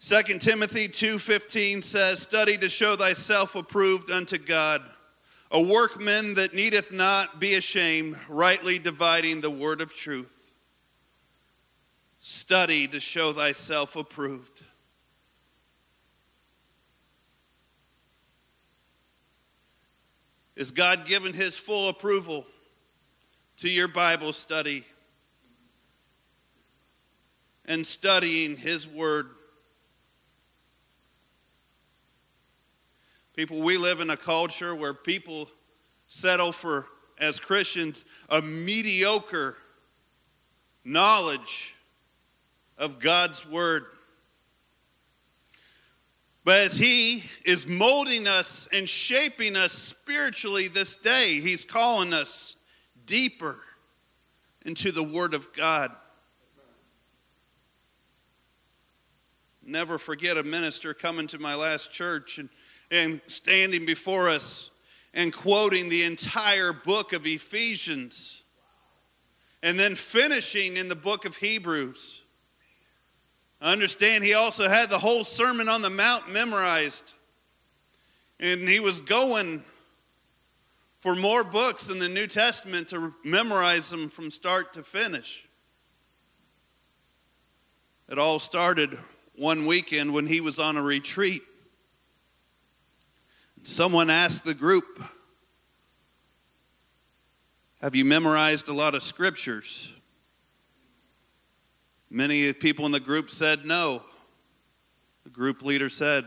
2 0.00 0.40
Timothy 0.40 0.88
2:15 0.88 1.82
says, 1.82 2.22
"Study 2.22 2.56
to 2.58 2.68
show 2.68 2.96
thyself 2.96 3.54
approved 3.54 4.10
unto 4.10 4.38
God, 4.38 4.82
a 5.50 5.60
workman 5.60 6.34
that 6.34 6.54
needeth 6.54 6.92
not 6.92 7.40
be 7.40 7.54
ashamed, 7.54 8.18
rightly 8.28 8.78
dividing 8.78 9.40
the 9.40 9.50
word 9.50 9.80
of 9.80 9.94
truth." 9.94 10.52
Study 12.20 12.86
to 12.88 13.00
show 13.00 13.32
thyself 13.32 13.96
approved. 13.96 14.62
Is 20.58 20.72
God 20.72 21.06
given 21.06 21.32
his 21.34 21.56
full 21.56 21.88
approval 21.88 22.44
to 23.58 23.70
your 23.70 23.86
Bible 23.86 24.32
study 24.32 24.84
and 27.64 27.86
studying 27.86 28.56
his 28.56 28.88
word? 28.88 29.28
People, 33.36 33.62
we 33.62 33.78
live 33.78 34.00
in 34.00 34.10
a 34.10 34.16
culture 34.16 34.74
where 34.74 34.92
people 34.92 35.48
settle 36.08 36.50
for, 36.50 36.86
as 37.18 37.38
Christians, 37.38 38.04
a 38.28 38.42
mediocre 38.42 39.56
knowledge 40.84 41.76
of 42.76 42.98
God's 42.98 43.48
Word. 43.48 43.84
But 46.48 46.60
as 46.60 46.78
He 46.78 47.24
is 47.44 47.66
molding 47.66 48.26
us 48.26 48.70
and 48.72 48.88
shaping 48.88 49.54
us 49.54 49.70
spiritually 49.70 50.66
this 50.66 50.96
day, 50.96 51.40
He's 51.40 51.62
calling 51.62 52.14
us 52.14 52.56
deeper 53.04 53.60
into 54.64 54.90
the 54.90 55.02
Word 55.02 55.34
of 55.34 55.52
God. 55.52 55.92
Never 59.62 59.98
forget 59.98 60.38
a 60.38 60.42
minister 60.42 60.94
coming 60.94 61.26
to 61.26 61.38
my 61.38 61.54
last 61.54 61.92
church 61.92 62.38
and 62.38 62.48
and 62.90 63.20
standing 63.26 63.84
before 63.84 64.30
us 64.30 64.70
and 65.12 65.34
quoting 65.34 65.90
the 65.90 66.04
entire 66.04 66.72
book 66.72 67.12
of 67.12 67.26
Ephesians 67.26 68.42
and 69.62 69.78
then 69.78 69.94
finishing 69.94 70.78
in 70.78 70.88
the 70.88 70.96
book 70.96 71.26
of 71.26 71.36
Hebrews. 71.36 72.22
I 73.60 73.72
understand 73.72 74.24
he 74.24 74.34
also 74.34 74.68
had 74.68 74.90
the 74.90 74.98
whole 74.98 75.24
Sermon 75.24 75.68
on 75.68 75.82
the 75.82 75.90
Mount 75.90 76.30
memorized. 76.30 77.14
And 78.38 78.68
he 78.68 78.78
was 78.78 79.00
going 79.00 79.64
for 81.00 81.16
more 81.16 81.42
books 81.42 81.88
in 81.88 81.98
the 81.98 82.08
New 82.08 82.26
Testament 82.26 82.88
to 82.88 83.14
memorize 83.24 83.90
them 83.90 84.08
from 84.08 84.30
start 84.30 84.72
to 84.74 84.82
finish. 84.82 85.48
It 88.08 88.18
all 88.18 88.38
started 88.38 88.98
one 89.34 89.66
weekend 89.66 90.14
when 90.14 90.26
he 90.26 90.40
was 90.40 90.58
on 90.58 90.76
a 90.76 90.82
retreat 90.82 91.42
Someone 93.68 94.08
asked 94.08 94.44
the 94.44 94.54
group, 94.54 95.02
Have 97.82 97.94
you 97.94 98.04
memorized 98.04 98.68
a 98.68 98.72
lot 98.72 98.94
of 98.94 99.02
scriptures? 99.02 99.92
Many 102.10 102.52
people 102.52 102.86
in 102.86 102.92
the 102.92 103.00
group 103.00 103.30
said 103.30 103.64
no. 103.64 104.02
The 105.24 105.30
group 105.30 105.62
leader 105.62 105.88
said, 105.88 106.24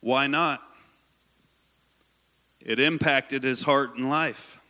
Why 0.00 0.26
not? 0.26 0.62
It 2.60 2.80
impacted 2.80 3.42
his 3.42 3.62
heart 3.62 3.96
and 3.96 4.08
life. 4.08 4.60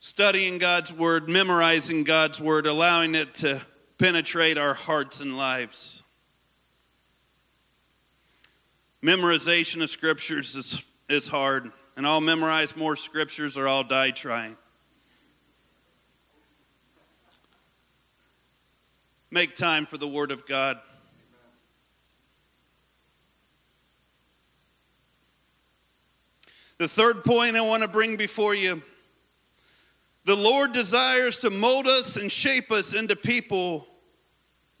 Studying 0.00 0.58
God's 0.58 0.92
Word, 0.92 1.28
memorizing 1.28 2.02
God's 2.04 2.40
Word, 2.40 2.66
allowing 2.66 3.14
it 3.14 3.34
to 3.36 3.60
penetrate 3.98 4.56
our 4.56 4.74
hearts 4.74 5.20
and 5.20 5.36
lives. 5.36 6.02
Memorization 9.02 9.82
of 9.82 9.90
scriptures 9.90 10.56
is, 10.56 10.82
is 11.08 11.28
hard, 11.28 11.70
and 11.98 12.06
I'll 12.06 12.20
memorize 12.20 12.76
more 12.76 12.94
scriptures 12.94 13.58
or 13.58 13.66
I'll 13.66 13.82
die 13.82 14.12
trying. 14.12 14.56
Make 19.32 19.56
time 19.56 19.84
for 19.84 19.98
the 19.98 20.06
Word 20.06 20.30
of 20.30 20.46
God. 20.46 20.78
The 26.78 26.86
third 26.86 27.24
point 27.24 27.56
I 27.56 27.62
want 27.62 27.82
to 27.82 27.88
bring 27.88 28.16
before 28.16 28.54
you 28.54 28.80
the 30.24 30.36
Lord 30.36 30.72
desires 30.72 31.38
to 31.38 31.50
mold 31.50 31.88
us 31.88 32.16
and 32.16 32.30
shape 32.30 32.70
us 32.70 32.94
into 32.94 33.16
people 33.16 33.88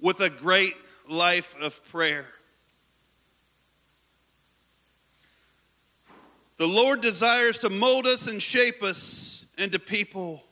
with 0.00 0.20
a 0.20 0.30
great 0.30 0.76
life 1.08 1.56
of 1.60 1.84
prayer. 1.88 2.26
The 6.58 6.66
Lord 6.66 7.00
desires 7.00 7.60
to 7.60 7.70
mold 7.70 8.04
us 8.04 8.26
and 8.26 8.42
shape 8.42 8.82
us 8.82 9.46
into 9.56 9.78
people 9.78 10.42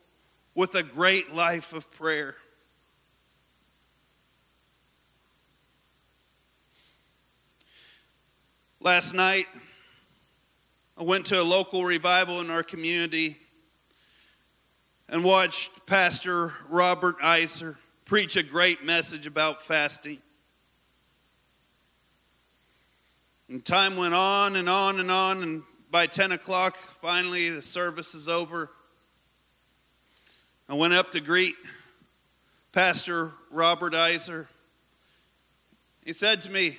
with 0.54 0.76
a 0.76 0.84
great 0.84 1.34
life 1.34 1.72
of 1.72 1.90
prayer. 1.90 2.36
Last 8.78 9.14
night, 9.14 9.46
I 10.96 11.02
went 11.02 11.26
to 11.26 11.40
a 11.40 11.42
local 11.42 11.84
revival 11.84 12.40
in 12.40 12.50
our 12.50 12.62
community 12.62 13.36
and 15.08 15.24
watched 15.24 15.86
Pastor 15.86 16.54
Robert 16.68 17.16
Iser 17.20 17.78
preach 18.04 18.36
a 18.36 18.44
great 18.44 18.84
message 18.84 19.26
about 19.26 19.60
fasting. 19.60 20.18
And 23.48 23.64
time 23.64 23.96
went 23.96 24.14
on 24.14 24.54
and 24.54 24.68
on 24.68 25.00
and 25.00 25.10
on, 25.10 25.42
and 25.42 25.62
by 25.90 26.06
10 26.06 26.32
o'clock, 26.32 26.76
finally, 26.76 27.48
the 27.48 27.62
service 27.62 28.14
is 28.14 28.28
over. 28.28 28.70
I 30.68 30.74
went 30.74 30.94
up 30.94 31.12
to 31.12 31.20
greet 31.20 31.54
Pastor 32.72 33.32
Robert 33.50 33.94
Iser. 33.94 34.48
He 36.04 36.12
said 36.12 36.40
to 36.42 36.50
me, 36.50 36.78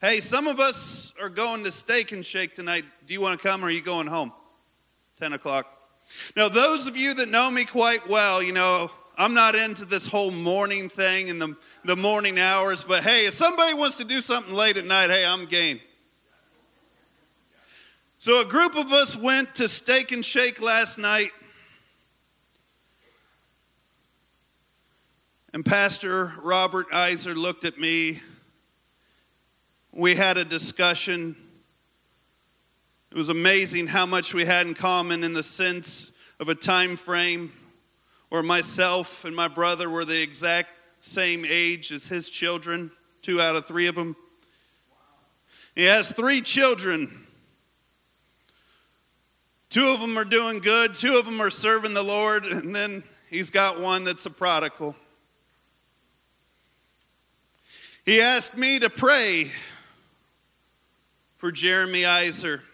Hey, 0.00 0.20
some 0.20 0.46
of 0.46 0.60
us 0.60 1.12
are 1.20 1.28
going 1.28 1.62
to 1.64 1.70
Steak 1.70 2.12
and 2.12 2.24
Shake 2.24 2.56
tonight. 2.56 2.86
Do 3.06 3.12
you 3.12 3.20
want 3.20 3.38
to 3.38 3.46
come 3.46 3.62
or 3.62 3.66
are 3.66 3.70
you 3.70 3.82
going 3.82 4.06
home? 4.06 4.32
10 5.20 5.34
o'clock. 5.34 5.66
Now, 6.34 6.48
those 6.48 6.86
of 6.86 6.96
you 6.96 7.12
that 7.14 7.28
know 7.28 7.50
me 7.50 7.66
quite 7.66 8.08
well, 8.08 8.42
you 8.42 8.54
know, 8.54 8.90
I'm 9.18 9.34
not 9.34 9.54
into 9.54 9.84
this 9.84 10.06
whole 10.06 10.30
morning 10.30 10.88
thing 10.88 11.28
and 11.28 11.40
the, 11.40 11.54
the 11.84 11.96
morning 11.96 12.38
hours, 12.38 12.82
but 12.82 13.02
hey, 13.02 13.26
if 13.26 13.34
somebody 13.34 13.74
wants 13.74 13.96
to 13.96 14.04
do 14.04 14.22
something 14.22 14.54
late 14.54 14.78
at 14.78 14.86
night, 14.86 15.10
hey, 15.10 15.26
I'm 15.26 15.44
game. 15.44 15.80
So 18.22 18.42
a 18.42 18.44
group 18.44 18.76
of 18.76 18.92
us 18.92 19.16
went 19.16 19.54
to 19.54 19.66
Steak 19.66 20.12
and 20.12 20.22
Shake 20.22 20.60
last 20.60 20.98
night. 20.98 21.30
And 25.54 25.64
Pastor 25.64 26.34
Robert 26.42 26.88
Iser 26.92 27.34
looked 27.34 27.64
at 27.64 27.78
me. 27.78 28.20
We 29.90 30.16
had 30.16 30.36
a 30.36 30.44
discussion. 30.44 31.34
It 33.10 33.16
was 33.16 33.30
amazing 33.30 33.86
how 33.86 34.04
much 34.04 34.34
we 34.34 34.44
had 34.44 34.66
in 34.66 34.74
common 34.74 35.24
in 35.24 35.32
the 35.32 35.42
sense 35.42 36.12
of 36.40 36.50
a 36.50 36.54
time 36.54 36.96
frame 36.96 37.50
where 38.28 38.42
myself 38.42 39.24
and 39.24 39.34
my 39.34 39.48
brother 39.48 39.88
were 39.88 40.04
the 40.04 40.20
exact 40.20 40.68
same 41.02 41.46
age 41.48 41.90
as 41.90 42.06
his 42.06 42.28
children, 42.28 42.90
two 43.22 43.40
out 43.40 43.56
of 43.56 43.64
three 43.64 43.86
of 43.86 43.94
them. 43.94 44.14
He 45.74 45.84
has 45.84 46.12
three 46.12 46.42
children. 46.42 47.28
Two 49.70 49.86
of 49.86 50.00
them 50.00 50.18
are 50.18 50.24
doing 50.24 50.58
good, 50.58 50.96
two 50.96 51.14
of 51.16 51.24
them 51.24 51.40
are 51.40 51.48
serving 51.48 51.94
the 51.94 52.02
Lord, 52.02 52.44
and 52.44 52.74
then 52.74 53.04
he's 53.30 53.50
got 53.50 53.80
one 53.80 54.02
that's 54.02 54.26
a 54.26 54.30
prodigal. 54.30 54.96
He 58.04 58.20
asked 58.20 58.56
me 58.56 58.80
to 58.80 58.90
pray 58.90 59.52
for 61.36 61.52
Jeremy 61.52 62.04
Iser. 62.04 62.64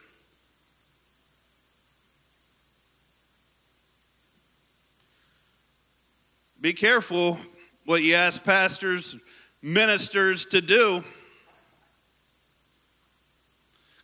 Be 6.59 6.72
careful 6.72 7.38
what 7.85 8.02
you 8.02 8.14
ask 8.14 8.42
pastors, 8.42 9.16
ministers 9.61 10.46
to 10.46 10.62
do. 10.62 11.04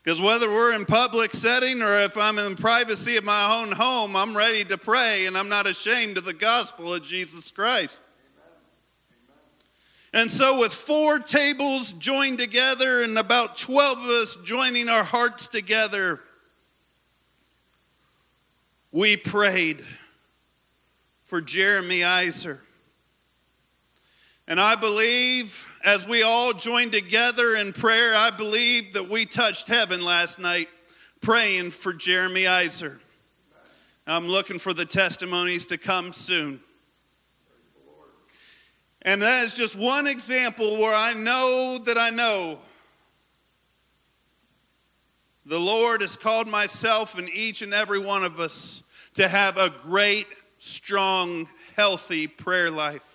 Because 0.03 0.21
whether 0.21 0.51
we're 0.51 0.75
in 0.75 0.85
public 0.85 1.33
setting 1.33 1.81
or 1.81 2.01
if 2.01 2.17
I'm 2.17 2.39
in 2.39 2.57
the 2.57 2.61
privacy 2.61 3.17
of 3.17 3.25
my 3.25 3.61
own 3.61 3.71
home, 3.71 4.17
I'm 4.17 4.37
ready 4.37 4.65
to 4.65 4.77
pray 4.77 5.27
and 5.27 5.39
I'm 5.39 5.49
not 5.49 5.67
ashamed 5.67 6.19
of 6.19 6.25
the 6.25 6.33
gospel 6.33 6.95
of 6.95 7.05
Jesus 7.05 7.51
Christ. 7.51 8.01
And 10.15 10.31
so, 10.31 10.59
with 10.59 10.75
four 10.75 11.19
tables 11.21 11.93
joined 11.93 12.39
together 12.39 13.03
and 13.03 13.19
about 13.19 13.57
12 13.57 13.99
of 13.99 14.05
us 14.05 14.37
joining 14.45 14.91
our 14.91 15.05
hearts 15.05 15.47
together, 15.47 16.21
we 18.91 19.17
prayed 19.17 19.83
for 21.25 21.41
Jeremy 21.41 22.05
Iser. 22.05 22.61
And 24.47 24.61
I 24.61 24.75
believe 24.75 25.67
as 25.85 26.07
we 26.07 26.23
all 26.23 26.53
joined 26.53 26.93
together 26.93 27.57
in 27.57 27.73
prayer, 27.73 28.15
I 28.15 28.31
believe 28.31 28.93
that 28.95 29.09
we 29.09 29.27
touched 29.27 29.67
heaven 29.67 30.05
last 30.05 30.39
night 30.39 30.69
praying 31.21 31.71
for 31.71 31.93
Jeremy 31.93 32.47
Iser. 32.47 33.01
I'm 34.07 34.29
looking 34.29 34.59
for 34.59 34.73
the 34.73 34.85
testimonies 34.85 35.67
to 35.67 35.79
come 35.79 36.13
soon. 36.13 36.61
And 39.03 39.21
that 39.23 39.45
is 39.45 39.55
just 39.55 39.75
one 39.75 40.07
example 40.07 40.79
where 40.79 40.95
I 40.95 41.15
know 41.15 41.79
that 41.79 41.99
I 41.99 42.11
know 42.11 42.59
the 45.45 45.59
Lord 45.59 46.03
has 46.03 46.17
called 46.17 46.47
myself 46.47 47.19
and 47.19 47.29
each 47.31 47.63
and 47.63 47.75
every 47.75 47.99
one 47.99 48.23
of 48.23 48.39
us 48.39 48.85
to 49.15 49.27
have 49.27 49.57
a 49.57 49.71
great 49.71 50.29
strong, 50.59 51.49
healthy 51.75 52.29
prayer 52.29 52.71
life. 52.71 53.12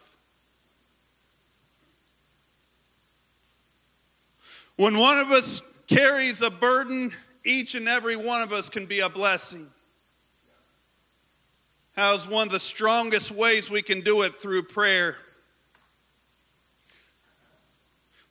When 4.77 4.97
one 4.97 5.17
of 5.17 5.31
us 5.31 5.61
carries 5.87 6.41
a 6.41 6.49
burden, 6.49 7.11
each 7.43 7.75
and 7.75 7.87
every 7.87 8.15
one 8.15 8.41
of 8.41 8.53
us 8.53 8.69
can 8.69 8.85
be 8.85 8.99
a 8.99 9.09
blessing. 9.09 9.67
How's 11.95 12.27
one 12.27 12.47
of 12.47 12.53
the 12.53 12.59
strongest 12.59 13.31
ways 13.31 13.71
we 13.71 13.81
can 13.81 14.01
do 14.01 14.21
it 14.21 14.35
through 14.35 14.63
prayer? 14.63 15.17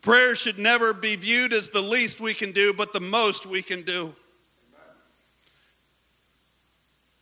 Prayer 0.02 0.36
should 0.36 0.56
never 0.56 0.92
be 0.92 1.16
viewed 1.16 1.52
as 1.52 1.70
the 1.70 1.82
least 1.82 2.20
we 2.20 2.32
can 2.32 2.52
do, 2.52 2.72
but 2.72 2.92
the 2.92 3.00
most 3.00 3.44
we 3.44 3.60
can 3.60 3.82
do. 3.82 4.14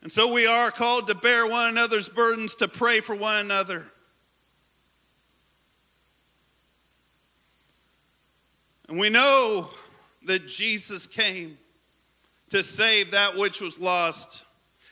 And 0.02 0.12
so 0.12 0.30
we 0.30 0.46
are 0.46 0.70
called 0.70 1.08
to 1.08 1.14
bear 1.14 1.46
one 1.46 1.70
another's 1.70 2.10
burdens, 2.10 2.54
to 2.56 2.68
pray 2.68 3.00
for 3.00 3.16
one 3.16 3.38
another. 3.38 3.86
And 8.94 9.00
we 9.00 9.10
know 9.10 9.70
that 10.24 10.46
Jesus 10.46 11.08
came 11.08 11.58
to 12.50 12.62
save 12.62 13.10
that 13.10 13.36
which 13.36 13.60
was 13.60 13.76
lost. 13.76 14.44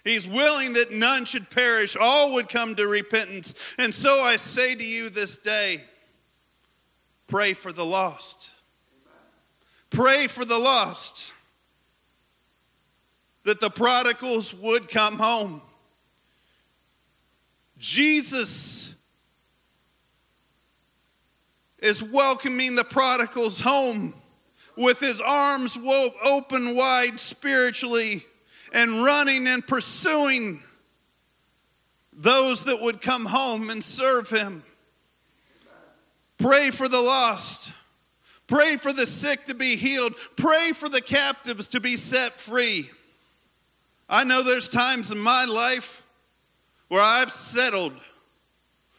He's 0.02 0.26
willing 0.26 0.72
that 0.72 0.90
none 0.90 1.24
should 1.24 1.48
perish, 1.50 1.94
all 1.94 2.32
would 2.32 2.48
come 2.48 2.74
to 2.74 2.88
repentance. 2.88 3.54
And 3.78 3.94
so 3.94 4.24
I 4.24 4.38
say 4.38 4.74
to 4.74 4.82
you 4.82 5.08
this 5.08 5.36
day 5.36 5.84
pray 7.28 7.52
for 7.52 7.72
the 7.72 7.84
lost. 7.84 8.50
Pray 9.88 10.26
for 10.26 10.44
the 10.44 10.58
lost 10.58 11.32
that 13.44 13.60
the 13.60 13.70
prodigals 13.70 14.52
would 14.52 14.88
come 14.88 15.16
home. 15.16 15.62
Jesus 17.78 18.96
is 21.82 22.02
welcoming 22.02 22.74
the 22.74 22.84
prodigals 22.84 23.60
home 23.60 24.14
with 24.76 25.00
his 25.00 25.20
arms 25.20 25.76
open 26.24 26.74
wide 26.74 27.20
spiritually 27.20 28.24
and 28.72 29.04
running 29.04 29.46
and 29.46 29.66
pursuing 29.66 30.62
those 32.12 32.64
that 32.64 32.80
would 32.80 33.00
come 33.00 33.26
home 33.26 33.68
and 33.68 33.82
serve 33.82 34.30
him. 34.30 34.62
Pray 36.38 36.70
for 36.70 36.88
the 36.88 37.00
lost. 37.00 37.70
Pray 38.46 38.76
for 38.76 38.92
the 38.92 39.06
sick 39.06 39.46
to 39.46 39.54
be 39.54 39.76
healed. 39.76 40.14
Pray 40.36 40.72
for 40.72 40.88
the 40.88 41.00
captives 41.00 41.68
to 41.68 41.80
be 41.80 41.96
set 41.96 42.40
free. 42.40 42.90
I 44.08 44.24
know 44.24 44.42
there's 44.42 44.68
times 44.68 45.10
in 45.10 45.18
my 45.18 45.44
life 45.44 46.06
where 46.88 47.00
I've 47.00 47.32
settled 47.32 47.94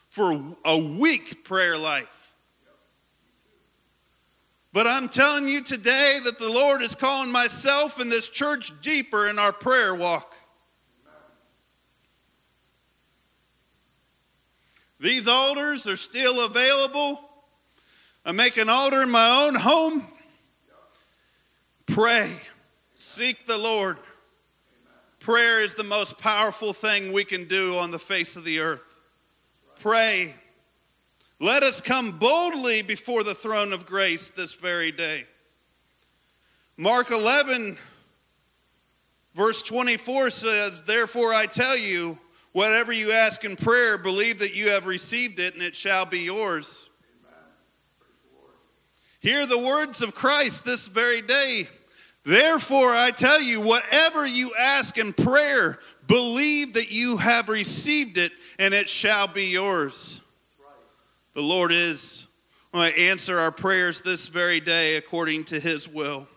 for 0.10 0.56
a 0.66 0.78
weak 0.78 1.44
prayer 1.44 1.78
life. 1.78 2.23
But 4.74 4.88
I'm 4.88 5.08
telling 5.08 5.48
you 5.48 5.64
today 5.64 6.20
that 6.24 6.40
the 6.40 6.50
Lord 6.50 6.82
is 6.82 6.96
calling 6.96 7.32
myself 7.32 8.00
and 8.00 8.12
this 8.12 8.28
church 8.28 8.74
deeper 8.82 9.30
in 9.30 9.38
our 9.38 9.54
prayer 9.54 9.94
walk. 9.94 10.34
These 15.00 15.28
altars 15.28 15.88
are 15.88 15.98
still 15.98 16.44
available. 16.44 17.22
I 18.26 18.32
make 18.32 18.58
an 18.58 18.68
altar 18.68 19.04
in 19.04 19.12
my 19.12 19.46
own 19.46 19.54
home. 19.54 20.08
Pray. 21.86 22.32
Seek 22.98 23.46
the 23.46 23.58
Lord. 23.58 23.98
Prayer 25.20 25.62
is 25.62 25.76
the 25.76 25.84
most 25.84 26.18
powerful 26.18 26.74
thing 26.74 27.14
we 27.14 27.26
can 27.26 27.48
do 27.48 27.78
on 27.78 27.92
the 27.92 28.00
face 28.00 28.36
of 28.36 28.44
the 28.44 28.60
earth. 28.60 28.96
Pray. 29.82 30.34
Let 31.44 31.62
us 31.62 31.82
come 31.82 32.20
boldly 32.20 32.84
before 32.84 33.26
the 33.26 33.36
throne 33.36 33.74
of 33.74 33.86
grace 33.86 34.30
this 34.30 34.54
very 34.54 34.94
day. 34.94 35.26
Mark 36.78 37.12
11, 37.12 37.78
verse 39.36 39.62
24 39.62 40.30
says, 40.30 40.84
Therefore 40.84 41.34
I 41.34 41.48
tell 41.48 41.78
you, 41.78 42.18
whatever 42.54 42.94
you 42.94 43.12
ask 43.12 43.44
in 43.44 43.58
prayer, 43.58 43.98
believe 43.98 44.40
that 44.40 44.56
you 44.56 44.70
have 44.70 44.86
received 44.86 45.38
it 45.38 45.54
and 45.54 45.62
it 45.62 45.76
shall 45.76 46.06
be 46.06 46.20
yours. 46.20 46.90
Hear 49.20 49.46
the 49.46 49.60
words 49.60 50.02
of 50.02 50.16
Christ 50.16 50.64
this 50.64 50.88
very 50.88 51.22
day. 51.22 51.68
Therefore, 52.24 52.92
I 52.92 53.12
tell 53.12 53.42
you, 53.42 53.60
whatever 53.60 54.26
you 54.26 54.56
ask 54.58 54.98
in 54.98 55.12
prayer, 55.12 55.80
believe 56.08 56.76
that 56.76 56.90
you 56.90 57.18
have 57.18 57.50
received 57.50 58.18
it 58.18 58.32
and 58.58 58.74
it 58.74 58.88
shall 58.88 59.28
be 59.28 59.48
yours. 59.48 60.22
The 61.34 61.42
Lord 61.42 61.72
is 61.72 62.28
going 62.72 62.94
to 62.94 63.00
answer 63.00 63.40
our 63.40 63.52
prayers 63.52 64.02
this 64.02 64.28
very 64.28 64.60
day 64.60 64.98
according 64.98 65.46
to 65.46 65.60
his 65.60 65.88
will. 65.88 66.28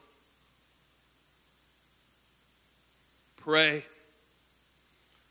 Pray. 3.37 3.85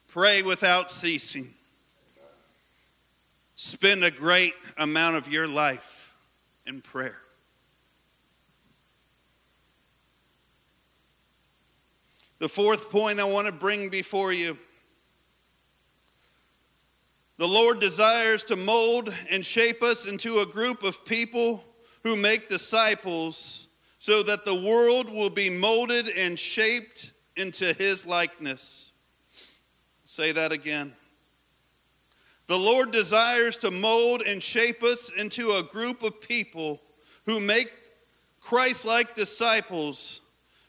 Pray 0.07 0.43
without 0.43 0.91
ceasing. 0.91 1.53
Spend 3.55 4.03
a 4.03 4.11
great 4.11 4.53
amount 4.77 5.15
of 5.15 5.27
your 5.27 5.47
life 5.47 6.15
in 6.67 6.81
prayer. 6.81 7.17
The 12.39 12.49
fourth 12.49 12.91
point 12.91 13.19
I 13.19 13.23
want 13.23 13.47
to 13.47 13.53
bring 13.53 13.89
before 13.89 14.31
you 14.31 14.57
the 17.37 17.47
Lord 17.47 17.79
desires 17.79 18.43
to 18.45 18.55
mold 18.55 19.13
and 19.29 19.45
shape 19.45 19.83
us 19.83 20.05
into 20.05 20.39
a 20.39 20.45
group 20.45 20.83
of 20.83 21.03
people 21.03 21.63
who 22.03 22.15
make 22.15 22.49
disciples 22.49 23.67
so 23.99 24.23
that 24.23 24.45
the 24.45 24.55
world 24.55 25.09
will 25.09 25.29
be 25.29 25.49
molded 25.49 26.07
and 26.09 26.37
shaped 26.37 27.11
into 27.35 27.73
his 27.73 28.05
likeness. 28.05 28.91
Say 30.03 30.31
that 30.31 30.51
again. 30.51 30.93
The 32.47 32.57
Lord 32.57 32.91
desires 32.91 33.57
to 33.57 33.71
mold 33.71 34.21
and 34.21 34.41
shape 34.41 34.83
us 34.83 35.11
into 35.17 35.53
a 35.53 35.63
group 35.63 36.03
of 36.03 36.21
people 36.21 36.79
who 37.25 37.39
make 37.39 37.71
Christ 38.39 38.85
like 38.85 39.15
disciples 39.15 40.21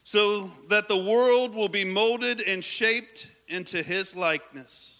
so 0.03 0.51
that 0.69 0.87
the 0.87 0.97
world 0.97 1.53
will 1.53 1.69
be 1.69 1.85
molded 1.85 2.41
and 2.41 2.63
shaped 2.63 3.31
into 3.47 3.83
his 3.83 4.15
likeness. 4.15 4.96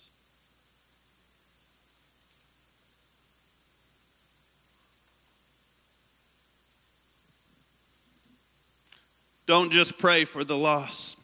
Don't 9.48 9.72
just 9.72 9.98
pray 9.98 10.26
for 10.26 10.44
the 10.44 10.58
lost. 10.58 11.18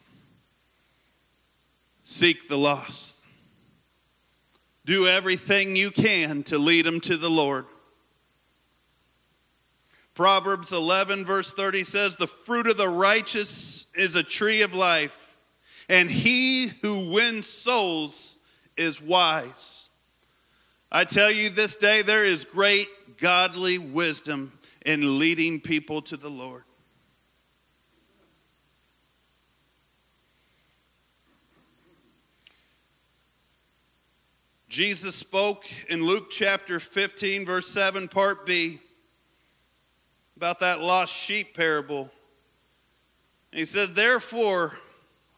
Seek 2.02 2.48
the 2.48 2.58
lost. 2.58 3.16
Do 4.86 5.06
everything 5.06 5.76
you 5.76 5.90
can 5.90 6.42
to 6.44 6.58
lead 6.58 6.86
them 6.86 7.00
to 7.02 7.16
the 7.16 7.30
Lord. 7.30 7.66
Proverbs 10.14 10.72
11, 10.72 11.24
verse 11.24 11.52
30 11.52 11.84
says, 11.84 12.16
The 12.16 12.26
fruit 12.26 12.66
of 12.66 12.76
the 12.76 12.88
righteous 12.88 13.86
is 13.94 14.14
a 14.14 14.22
tree 14.22 14.62
of 14.62 14.72
life, 14.72 15.36
and 15.88 16.10
he 16.10 16.68
who 16.82 17.12
wins 17.12 17.48
souls 17.48 18.38
is 18.76 19.02
wise. 19.02 19.88
I 20.90 21.04
tell 21.04 21.30
you 21.30 21.50
this 21.50 21.74
day, 21.74 22.02
there 22.02 22.24
is 22.24 22.44
great 22.44 22.88
godly 23.18 23.78
wisdom 23.78 24.52
in 24.86 25.18
leading 25.18 25.60
people 25.60 26.00
to 26.02 26.16
the 26.16 26.30
Lord. 26.30 26.62
Jesus 34.74 35.14
spoke 35.14 35.66
in 35.88 36.02
Luke 36.02 36.30
chapter 36.30 36.80
15, 36.80 37.46
verse 37.46 37.68
7, 37.68 38.08
part 38.08 38.44
B, 38.44 38.80
about 40.36 40.58
that 40.58 40.80
lost 40.80 41.14
sheep 41.14 41.54
parable. 41.54 42.10
He 43.52 43.66
said, 43.66 43.94
Therefore, 43.94 44.76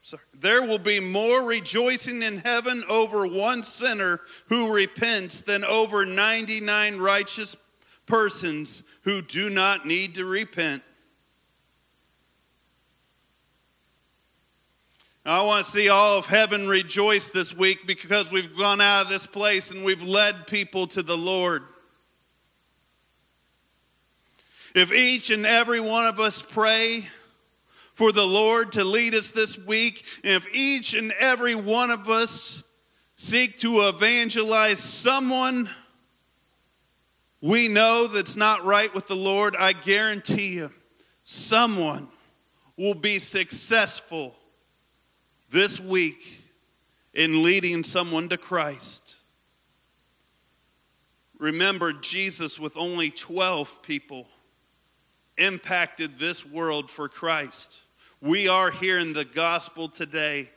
sorry, 0.00 0.22
there 0.32 0.62
will 0.62 0.78
be 0.78 1.00
more 1.00 1.42
rejoicing 1.42 2.22
in 2.22 2.38
heaven 2.38 2.82
over 2.88 3.26
one 3.26 3.62
sinner 3.62 4.22
who 4.46 4.74
repents 4.74 5.40
than 5.40 5.64
over 5.64 6.06
99 6.06 6.96
righteous 6.96 7.58
persons 8.06 8.84
who 9.02 9.20
do 9.20 9.50
not 9.50 9.86
need 9.86 10.14
to 10.14 10.24
repent. 10.24 10.82
I 15.28 15.42
want 15.42 15.66
to 15.66 15.72
see 15.72 15.88
all 15.88 16.18
of 16.18 16.26
heaven 16.26 16.68
rejoice 16.68 17.30
this 17.30 17.52
week 17.52 17.84
because 17.84 18.30
we've 18.30 18.56
gone 18.56 18.80
out 18.80 19.02
of 19.02 19.08
this 19.08 19.26
place 19.26 19.72
and 19.72 19.84
we've 19.84 20.04
led 20.04 20.46
people 20.46 20.86
to 20.86 21.02
the 21.02 21.16
Lord. 21.16 21.64
If 24.76 24.92
each 24.92 25.30
and 25.30 25.44
every 25.44 25.80
one 25.80 26.06
of 26.06 26.20
us 26.20 26.42
pray 26.42 27.08
for 27.94 28.12
the 28.12 28.24
Lord 28.24 28.70
to 28.72 28.84
lead 28.84 29.16
us 29.16 29.30
this 29.32 29.58
week, 29.58 30.04
if 30.22 30.46
each 30.54 30.94
and 30.94 31.10
every 31.18 31.56
one 31.56 31.90
of 31.90 32.08
us 32.08 32.62
seek 33.16 33.58
to 33.60 33.88
evangelize 33.88 34.78
someone 34.78 35.68
we 37.40 37.66
know 37.66 38.06
that's 38.06 38.36
not 38.36 38.64
right 38.64 38.94
with 38.94 39.08
the 39.08 39.16
Lord, 39.16 39.56
I 39.56 39.72
guarantee 39.72 40.50
you, 40.50 40.70
someone 41.24 42.06
will 42.76 42.94
be 42.94 43.18
successful 43.18 44.36
this 45.50 45.80
week 45.80 46.42
in 47.14 47.42
leading 47.42 47.84
someone 47.84 48.28
to 48.28 48.36
Christ. 48.36 49.16
Remember, 51.38 51.92
Jesus, 51.92 52.58
with 52.58 52.76
only 52.76 53.10
12 53.10 53.82
people, 53.82 54.26
impacted 55.38 56.18
this 56.18 56.46
world 56.46 56.90
for 56.90 57.08
Christ. 57.08 57.80
We 58.20 58.48
are 58.48 58.70
here 58.70 58.98
in 58.98 59.12
the 59.12 59.24
gospel 59.24 59.88
today 59.88 60.50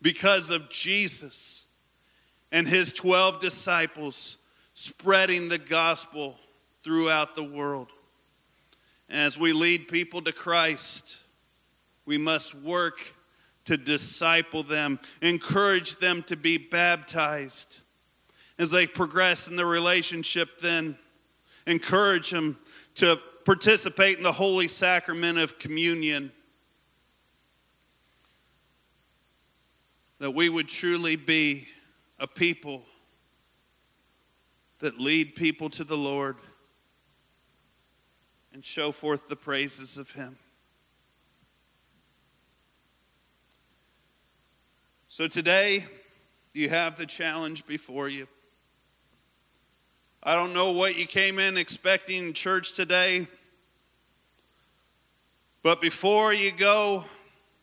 because 0.00 0.50
of 0.50 0.70
Jesus 0.70 1.66
and 2.52 2.68
his 2.68 2.92
12 2.92 3.40
disciples 3.40 4.38
spreading 4.74 5.48
the 5.48 5.58
gospel 5.58 6.38
throughout 6.84 7.34
the 7.34 7.44
world. 7.44 7.88
And 9.08 9.20
as 9.20 9.38
we 9.38 9.52
lead 9.52 9.88
people 9.88 10.22
to 10.22 10.32
Christ, 10.32 11.16
we 12.06 12.18
must 12.18 12.54
work 12.54 13.00
to 13.64 13.76
disciple 13.76 14.62
them, 14.62 14.98
encourage 15.20 15.96
them 15.96 16.22
to 16.24 16.36
be 16.36 16.58
baptized. 16.58 17.78
As 18.58 18.70
they 18.70 18.86
progress 18.86 19.48
in 19.48 19.56
the 19.56 19.66
relationship, 19.66 20.60
then 20.60 20.96
encourage 21.66 22.30
them 22.30 22.58
to 22.96 23.18
participate 23.44 24.16
in 24.16 24.22
the 24.22 24.32
holy 24.32 24.68
sacrament 24.68 25.38
of 25.38 25.58
communion. 25.58 26.32
That 30.18 30.32
we 30.32 30.48
would 30.48 30.68
truly 30.68 31.16
be 31.16 31.68
a 32.18 32.26
people 32.26 32.84
that 34.78 34.98
lead 35.00 35.34
people 35.34 35.70
to 35.70 35.84
the 35.84 35.96
Lord 35.96 36.36
and 38.52 38.64
show 38.64 38.92
forth 38.92 39.28
the 39.28 39.36
praises 39.36 39.96
of 39.98 40.10
Him. 40.10 40.36
So 45.12 45.28
today, 45.28 45.84
you 46.54 46.70
have 46.70 46.96
the 46.96 47.04
challenge 47.04 47.66
before 47.66 48.08
you. 48.08 48.26
I 50.22 50.34
don't 50.34 50.54
know 50.54 50.70
what 50.72 50.96
you 50.96 51.06
came 51.06 51.38
in 51.38 51.58
expecting 51.58 52.28
in 52.28 52.32
church 52.32 52.72
today, 52.72 53.26
but 55.62 55.82
before 55.82 56.32
you 56.32 56.50
go, 56.50 57.04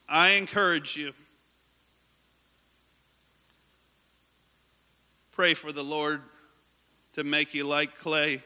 I 0.08 0.34
encourage 0.34 0.96
you. 0.96 1.14
Pray 5.32 5.56
for 5.56 5.72
the 5.72 5.84
Lord 5.84 6.22
to 7.14 7.24
make 7.24 7.56
you 7.56 7.64
like 7.64 7.98
clay, 7.98 8.44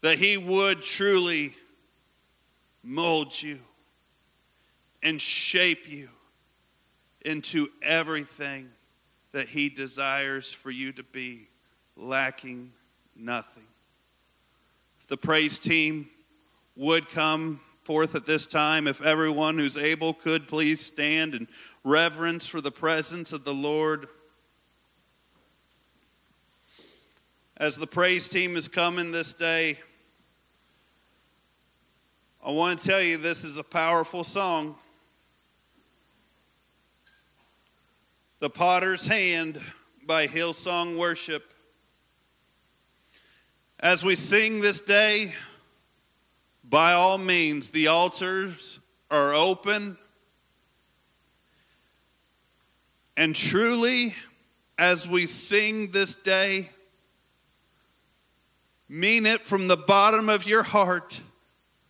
that 0.00 0.18
He 0.18 0.38
would 0.38 0.80
truly 0.80 1.54
mold 2.82 3.42
you 3.42 3.58
and 5.02 5.20
shape 5.20 5.86
you 5.86 6.08
into 7.24 7.68
everything 7.82 8.70
that 9.32 9.48
He 9.48 9.68
desires 9.68 10.52
for 10.52 10.70
you 10.70 10.92
to 10.92 11.02
be, 11.02 11.48
lacking 11.96 12.72
nothing. 13.16 13.66
If 15.00 15.08
the 15.08 15.16
praise 15.16 15.58
team 15.58 16.08
would 16.76 17.08
come 17.08 17.60
forth 17.84 18.14
at 18.14 18.26
this 18.26 18.46
time, 18.46 18.86
if 18.86 19.02
everyone 19.02 19.58
who's 19.58 19.76
able 19.76 20.14
could 20.14 20.46
please 20.46 20.80
stand 20.80 21.34
in 21.34 21.48
reverence 21.84 22.46
for 22.46 22.60
the 22.60 22.70
presence 22.70 23.32
of 23.32 23.44
the 23.44 23.54
Lord. 23.54 24.08
As 27.56 27.76
the 27.76 27.86
praise 27.86 28.28
team 28.28 28.56
is 28.56 28.68
coming 28.68 29.10
this 29.10 29.32
day, 29.32 29.78
I 32.44 32.50
want 32.50 32.80
to 32.80 32.88
tell 32.88 33.00
you 33.00 33.18
this 33.18 33.44
is 33.44 33.56
a 33.56 33.62
powerful 33.62 34.24
song. 34.24 34.76
The 38.42 38.50
Potter's 38.50 39.06
Hand 39.06 39.60
by 40.04 40.26
Hillsong 40.26 40.98
Worship. 40.98 41.54
As 43.78 44.04
we 44.04 44.16
sing 44.16 44.60
this 44.60 44.80
day, 44.80 45.36
by 46.64 46.92
all 46.94 47.18
means, 47.18 47.70
the 47.70 47.86
altars 47.86 48.80
are 49.12 49.32
open. 49.32 49.96
And 53.16 53.32
truly, 53.32 54.16
as 54.76 55.06
we 55.06 55.26
sing 55.26 55.92
this 55.92 56.16
day, 56.16 56.70
mean 58.88 59.24
it 59.24 59.42
from 59.42 59.68
the 59.68 59.76
bottom 59.76 60.28
of 60.28 60.48
your 60.48 60.64
heart. 60.64 61.20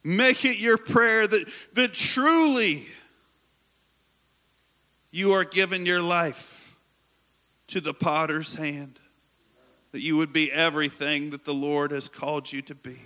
Make 0.05 0.45
it 0.45 0.59
your 0.59 0.77
prayer 0.77 1.27
that, 1.27 1.49
that 1.73 1.95
truly 1.95 2.89
you 5.13 5.33
are 5.33 5.45
giving 5.45 5.87
your 5.87 6.01
life 6.01 6.75
to 7.69 7.81
the 7.81 7.95
potter's 7.95 8.57
hand, 8.57 8.99
that 9.93 10.01
you 10.01 10.17
would 10.17 10.33
be 10.33 10.51
everything 10.51 11.31
that 11.31 11.45
the 11.45 11.55
Lord 11.55 11.91
has 11.91 12.09
called 12.09 12.51
you 12.51 12.63
to 12.63 12.75
be. 12.75 12.99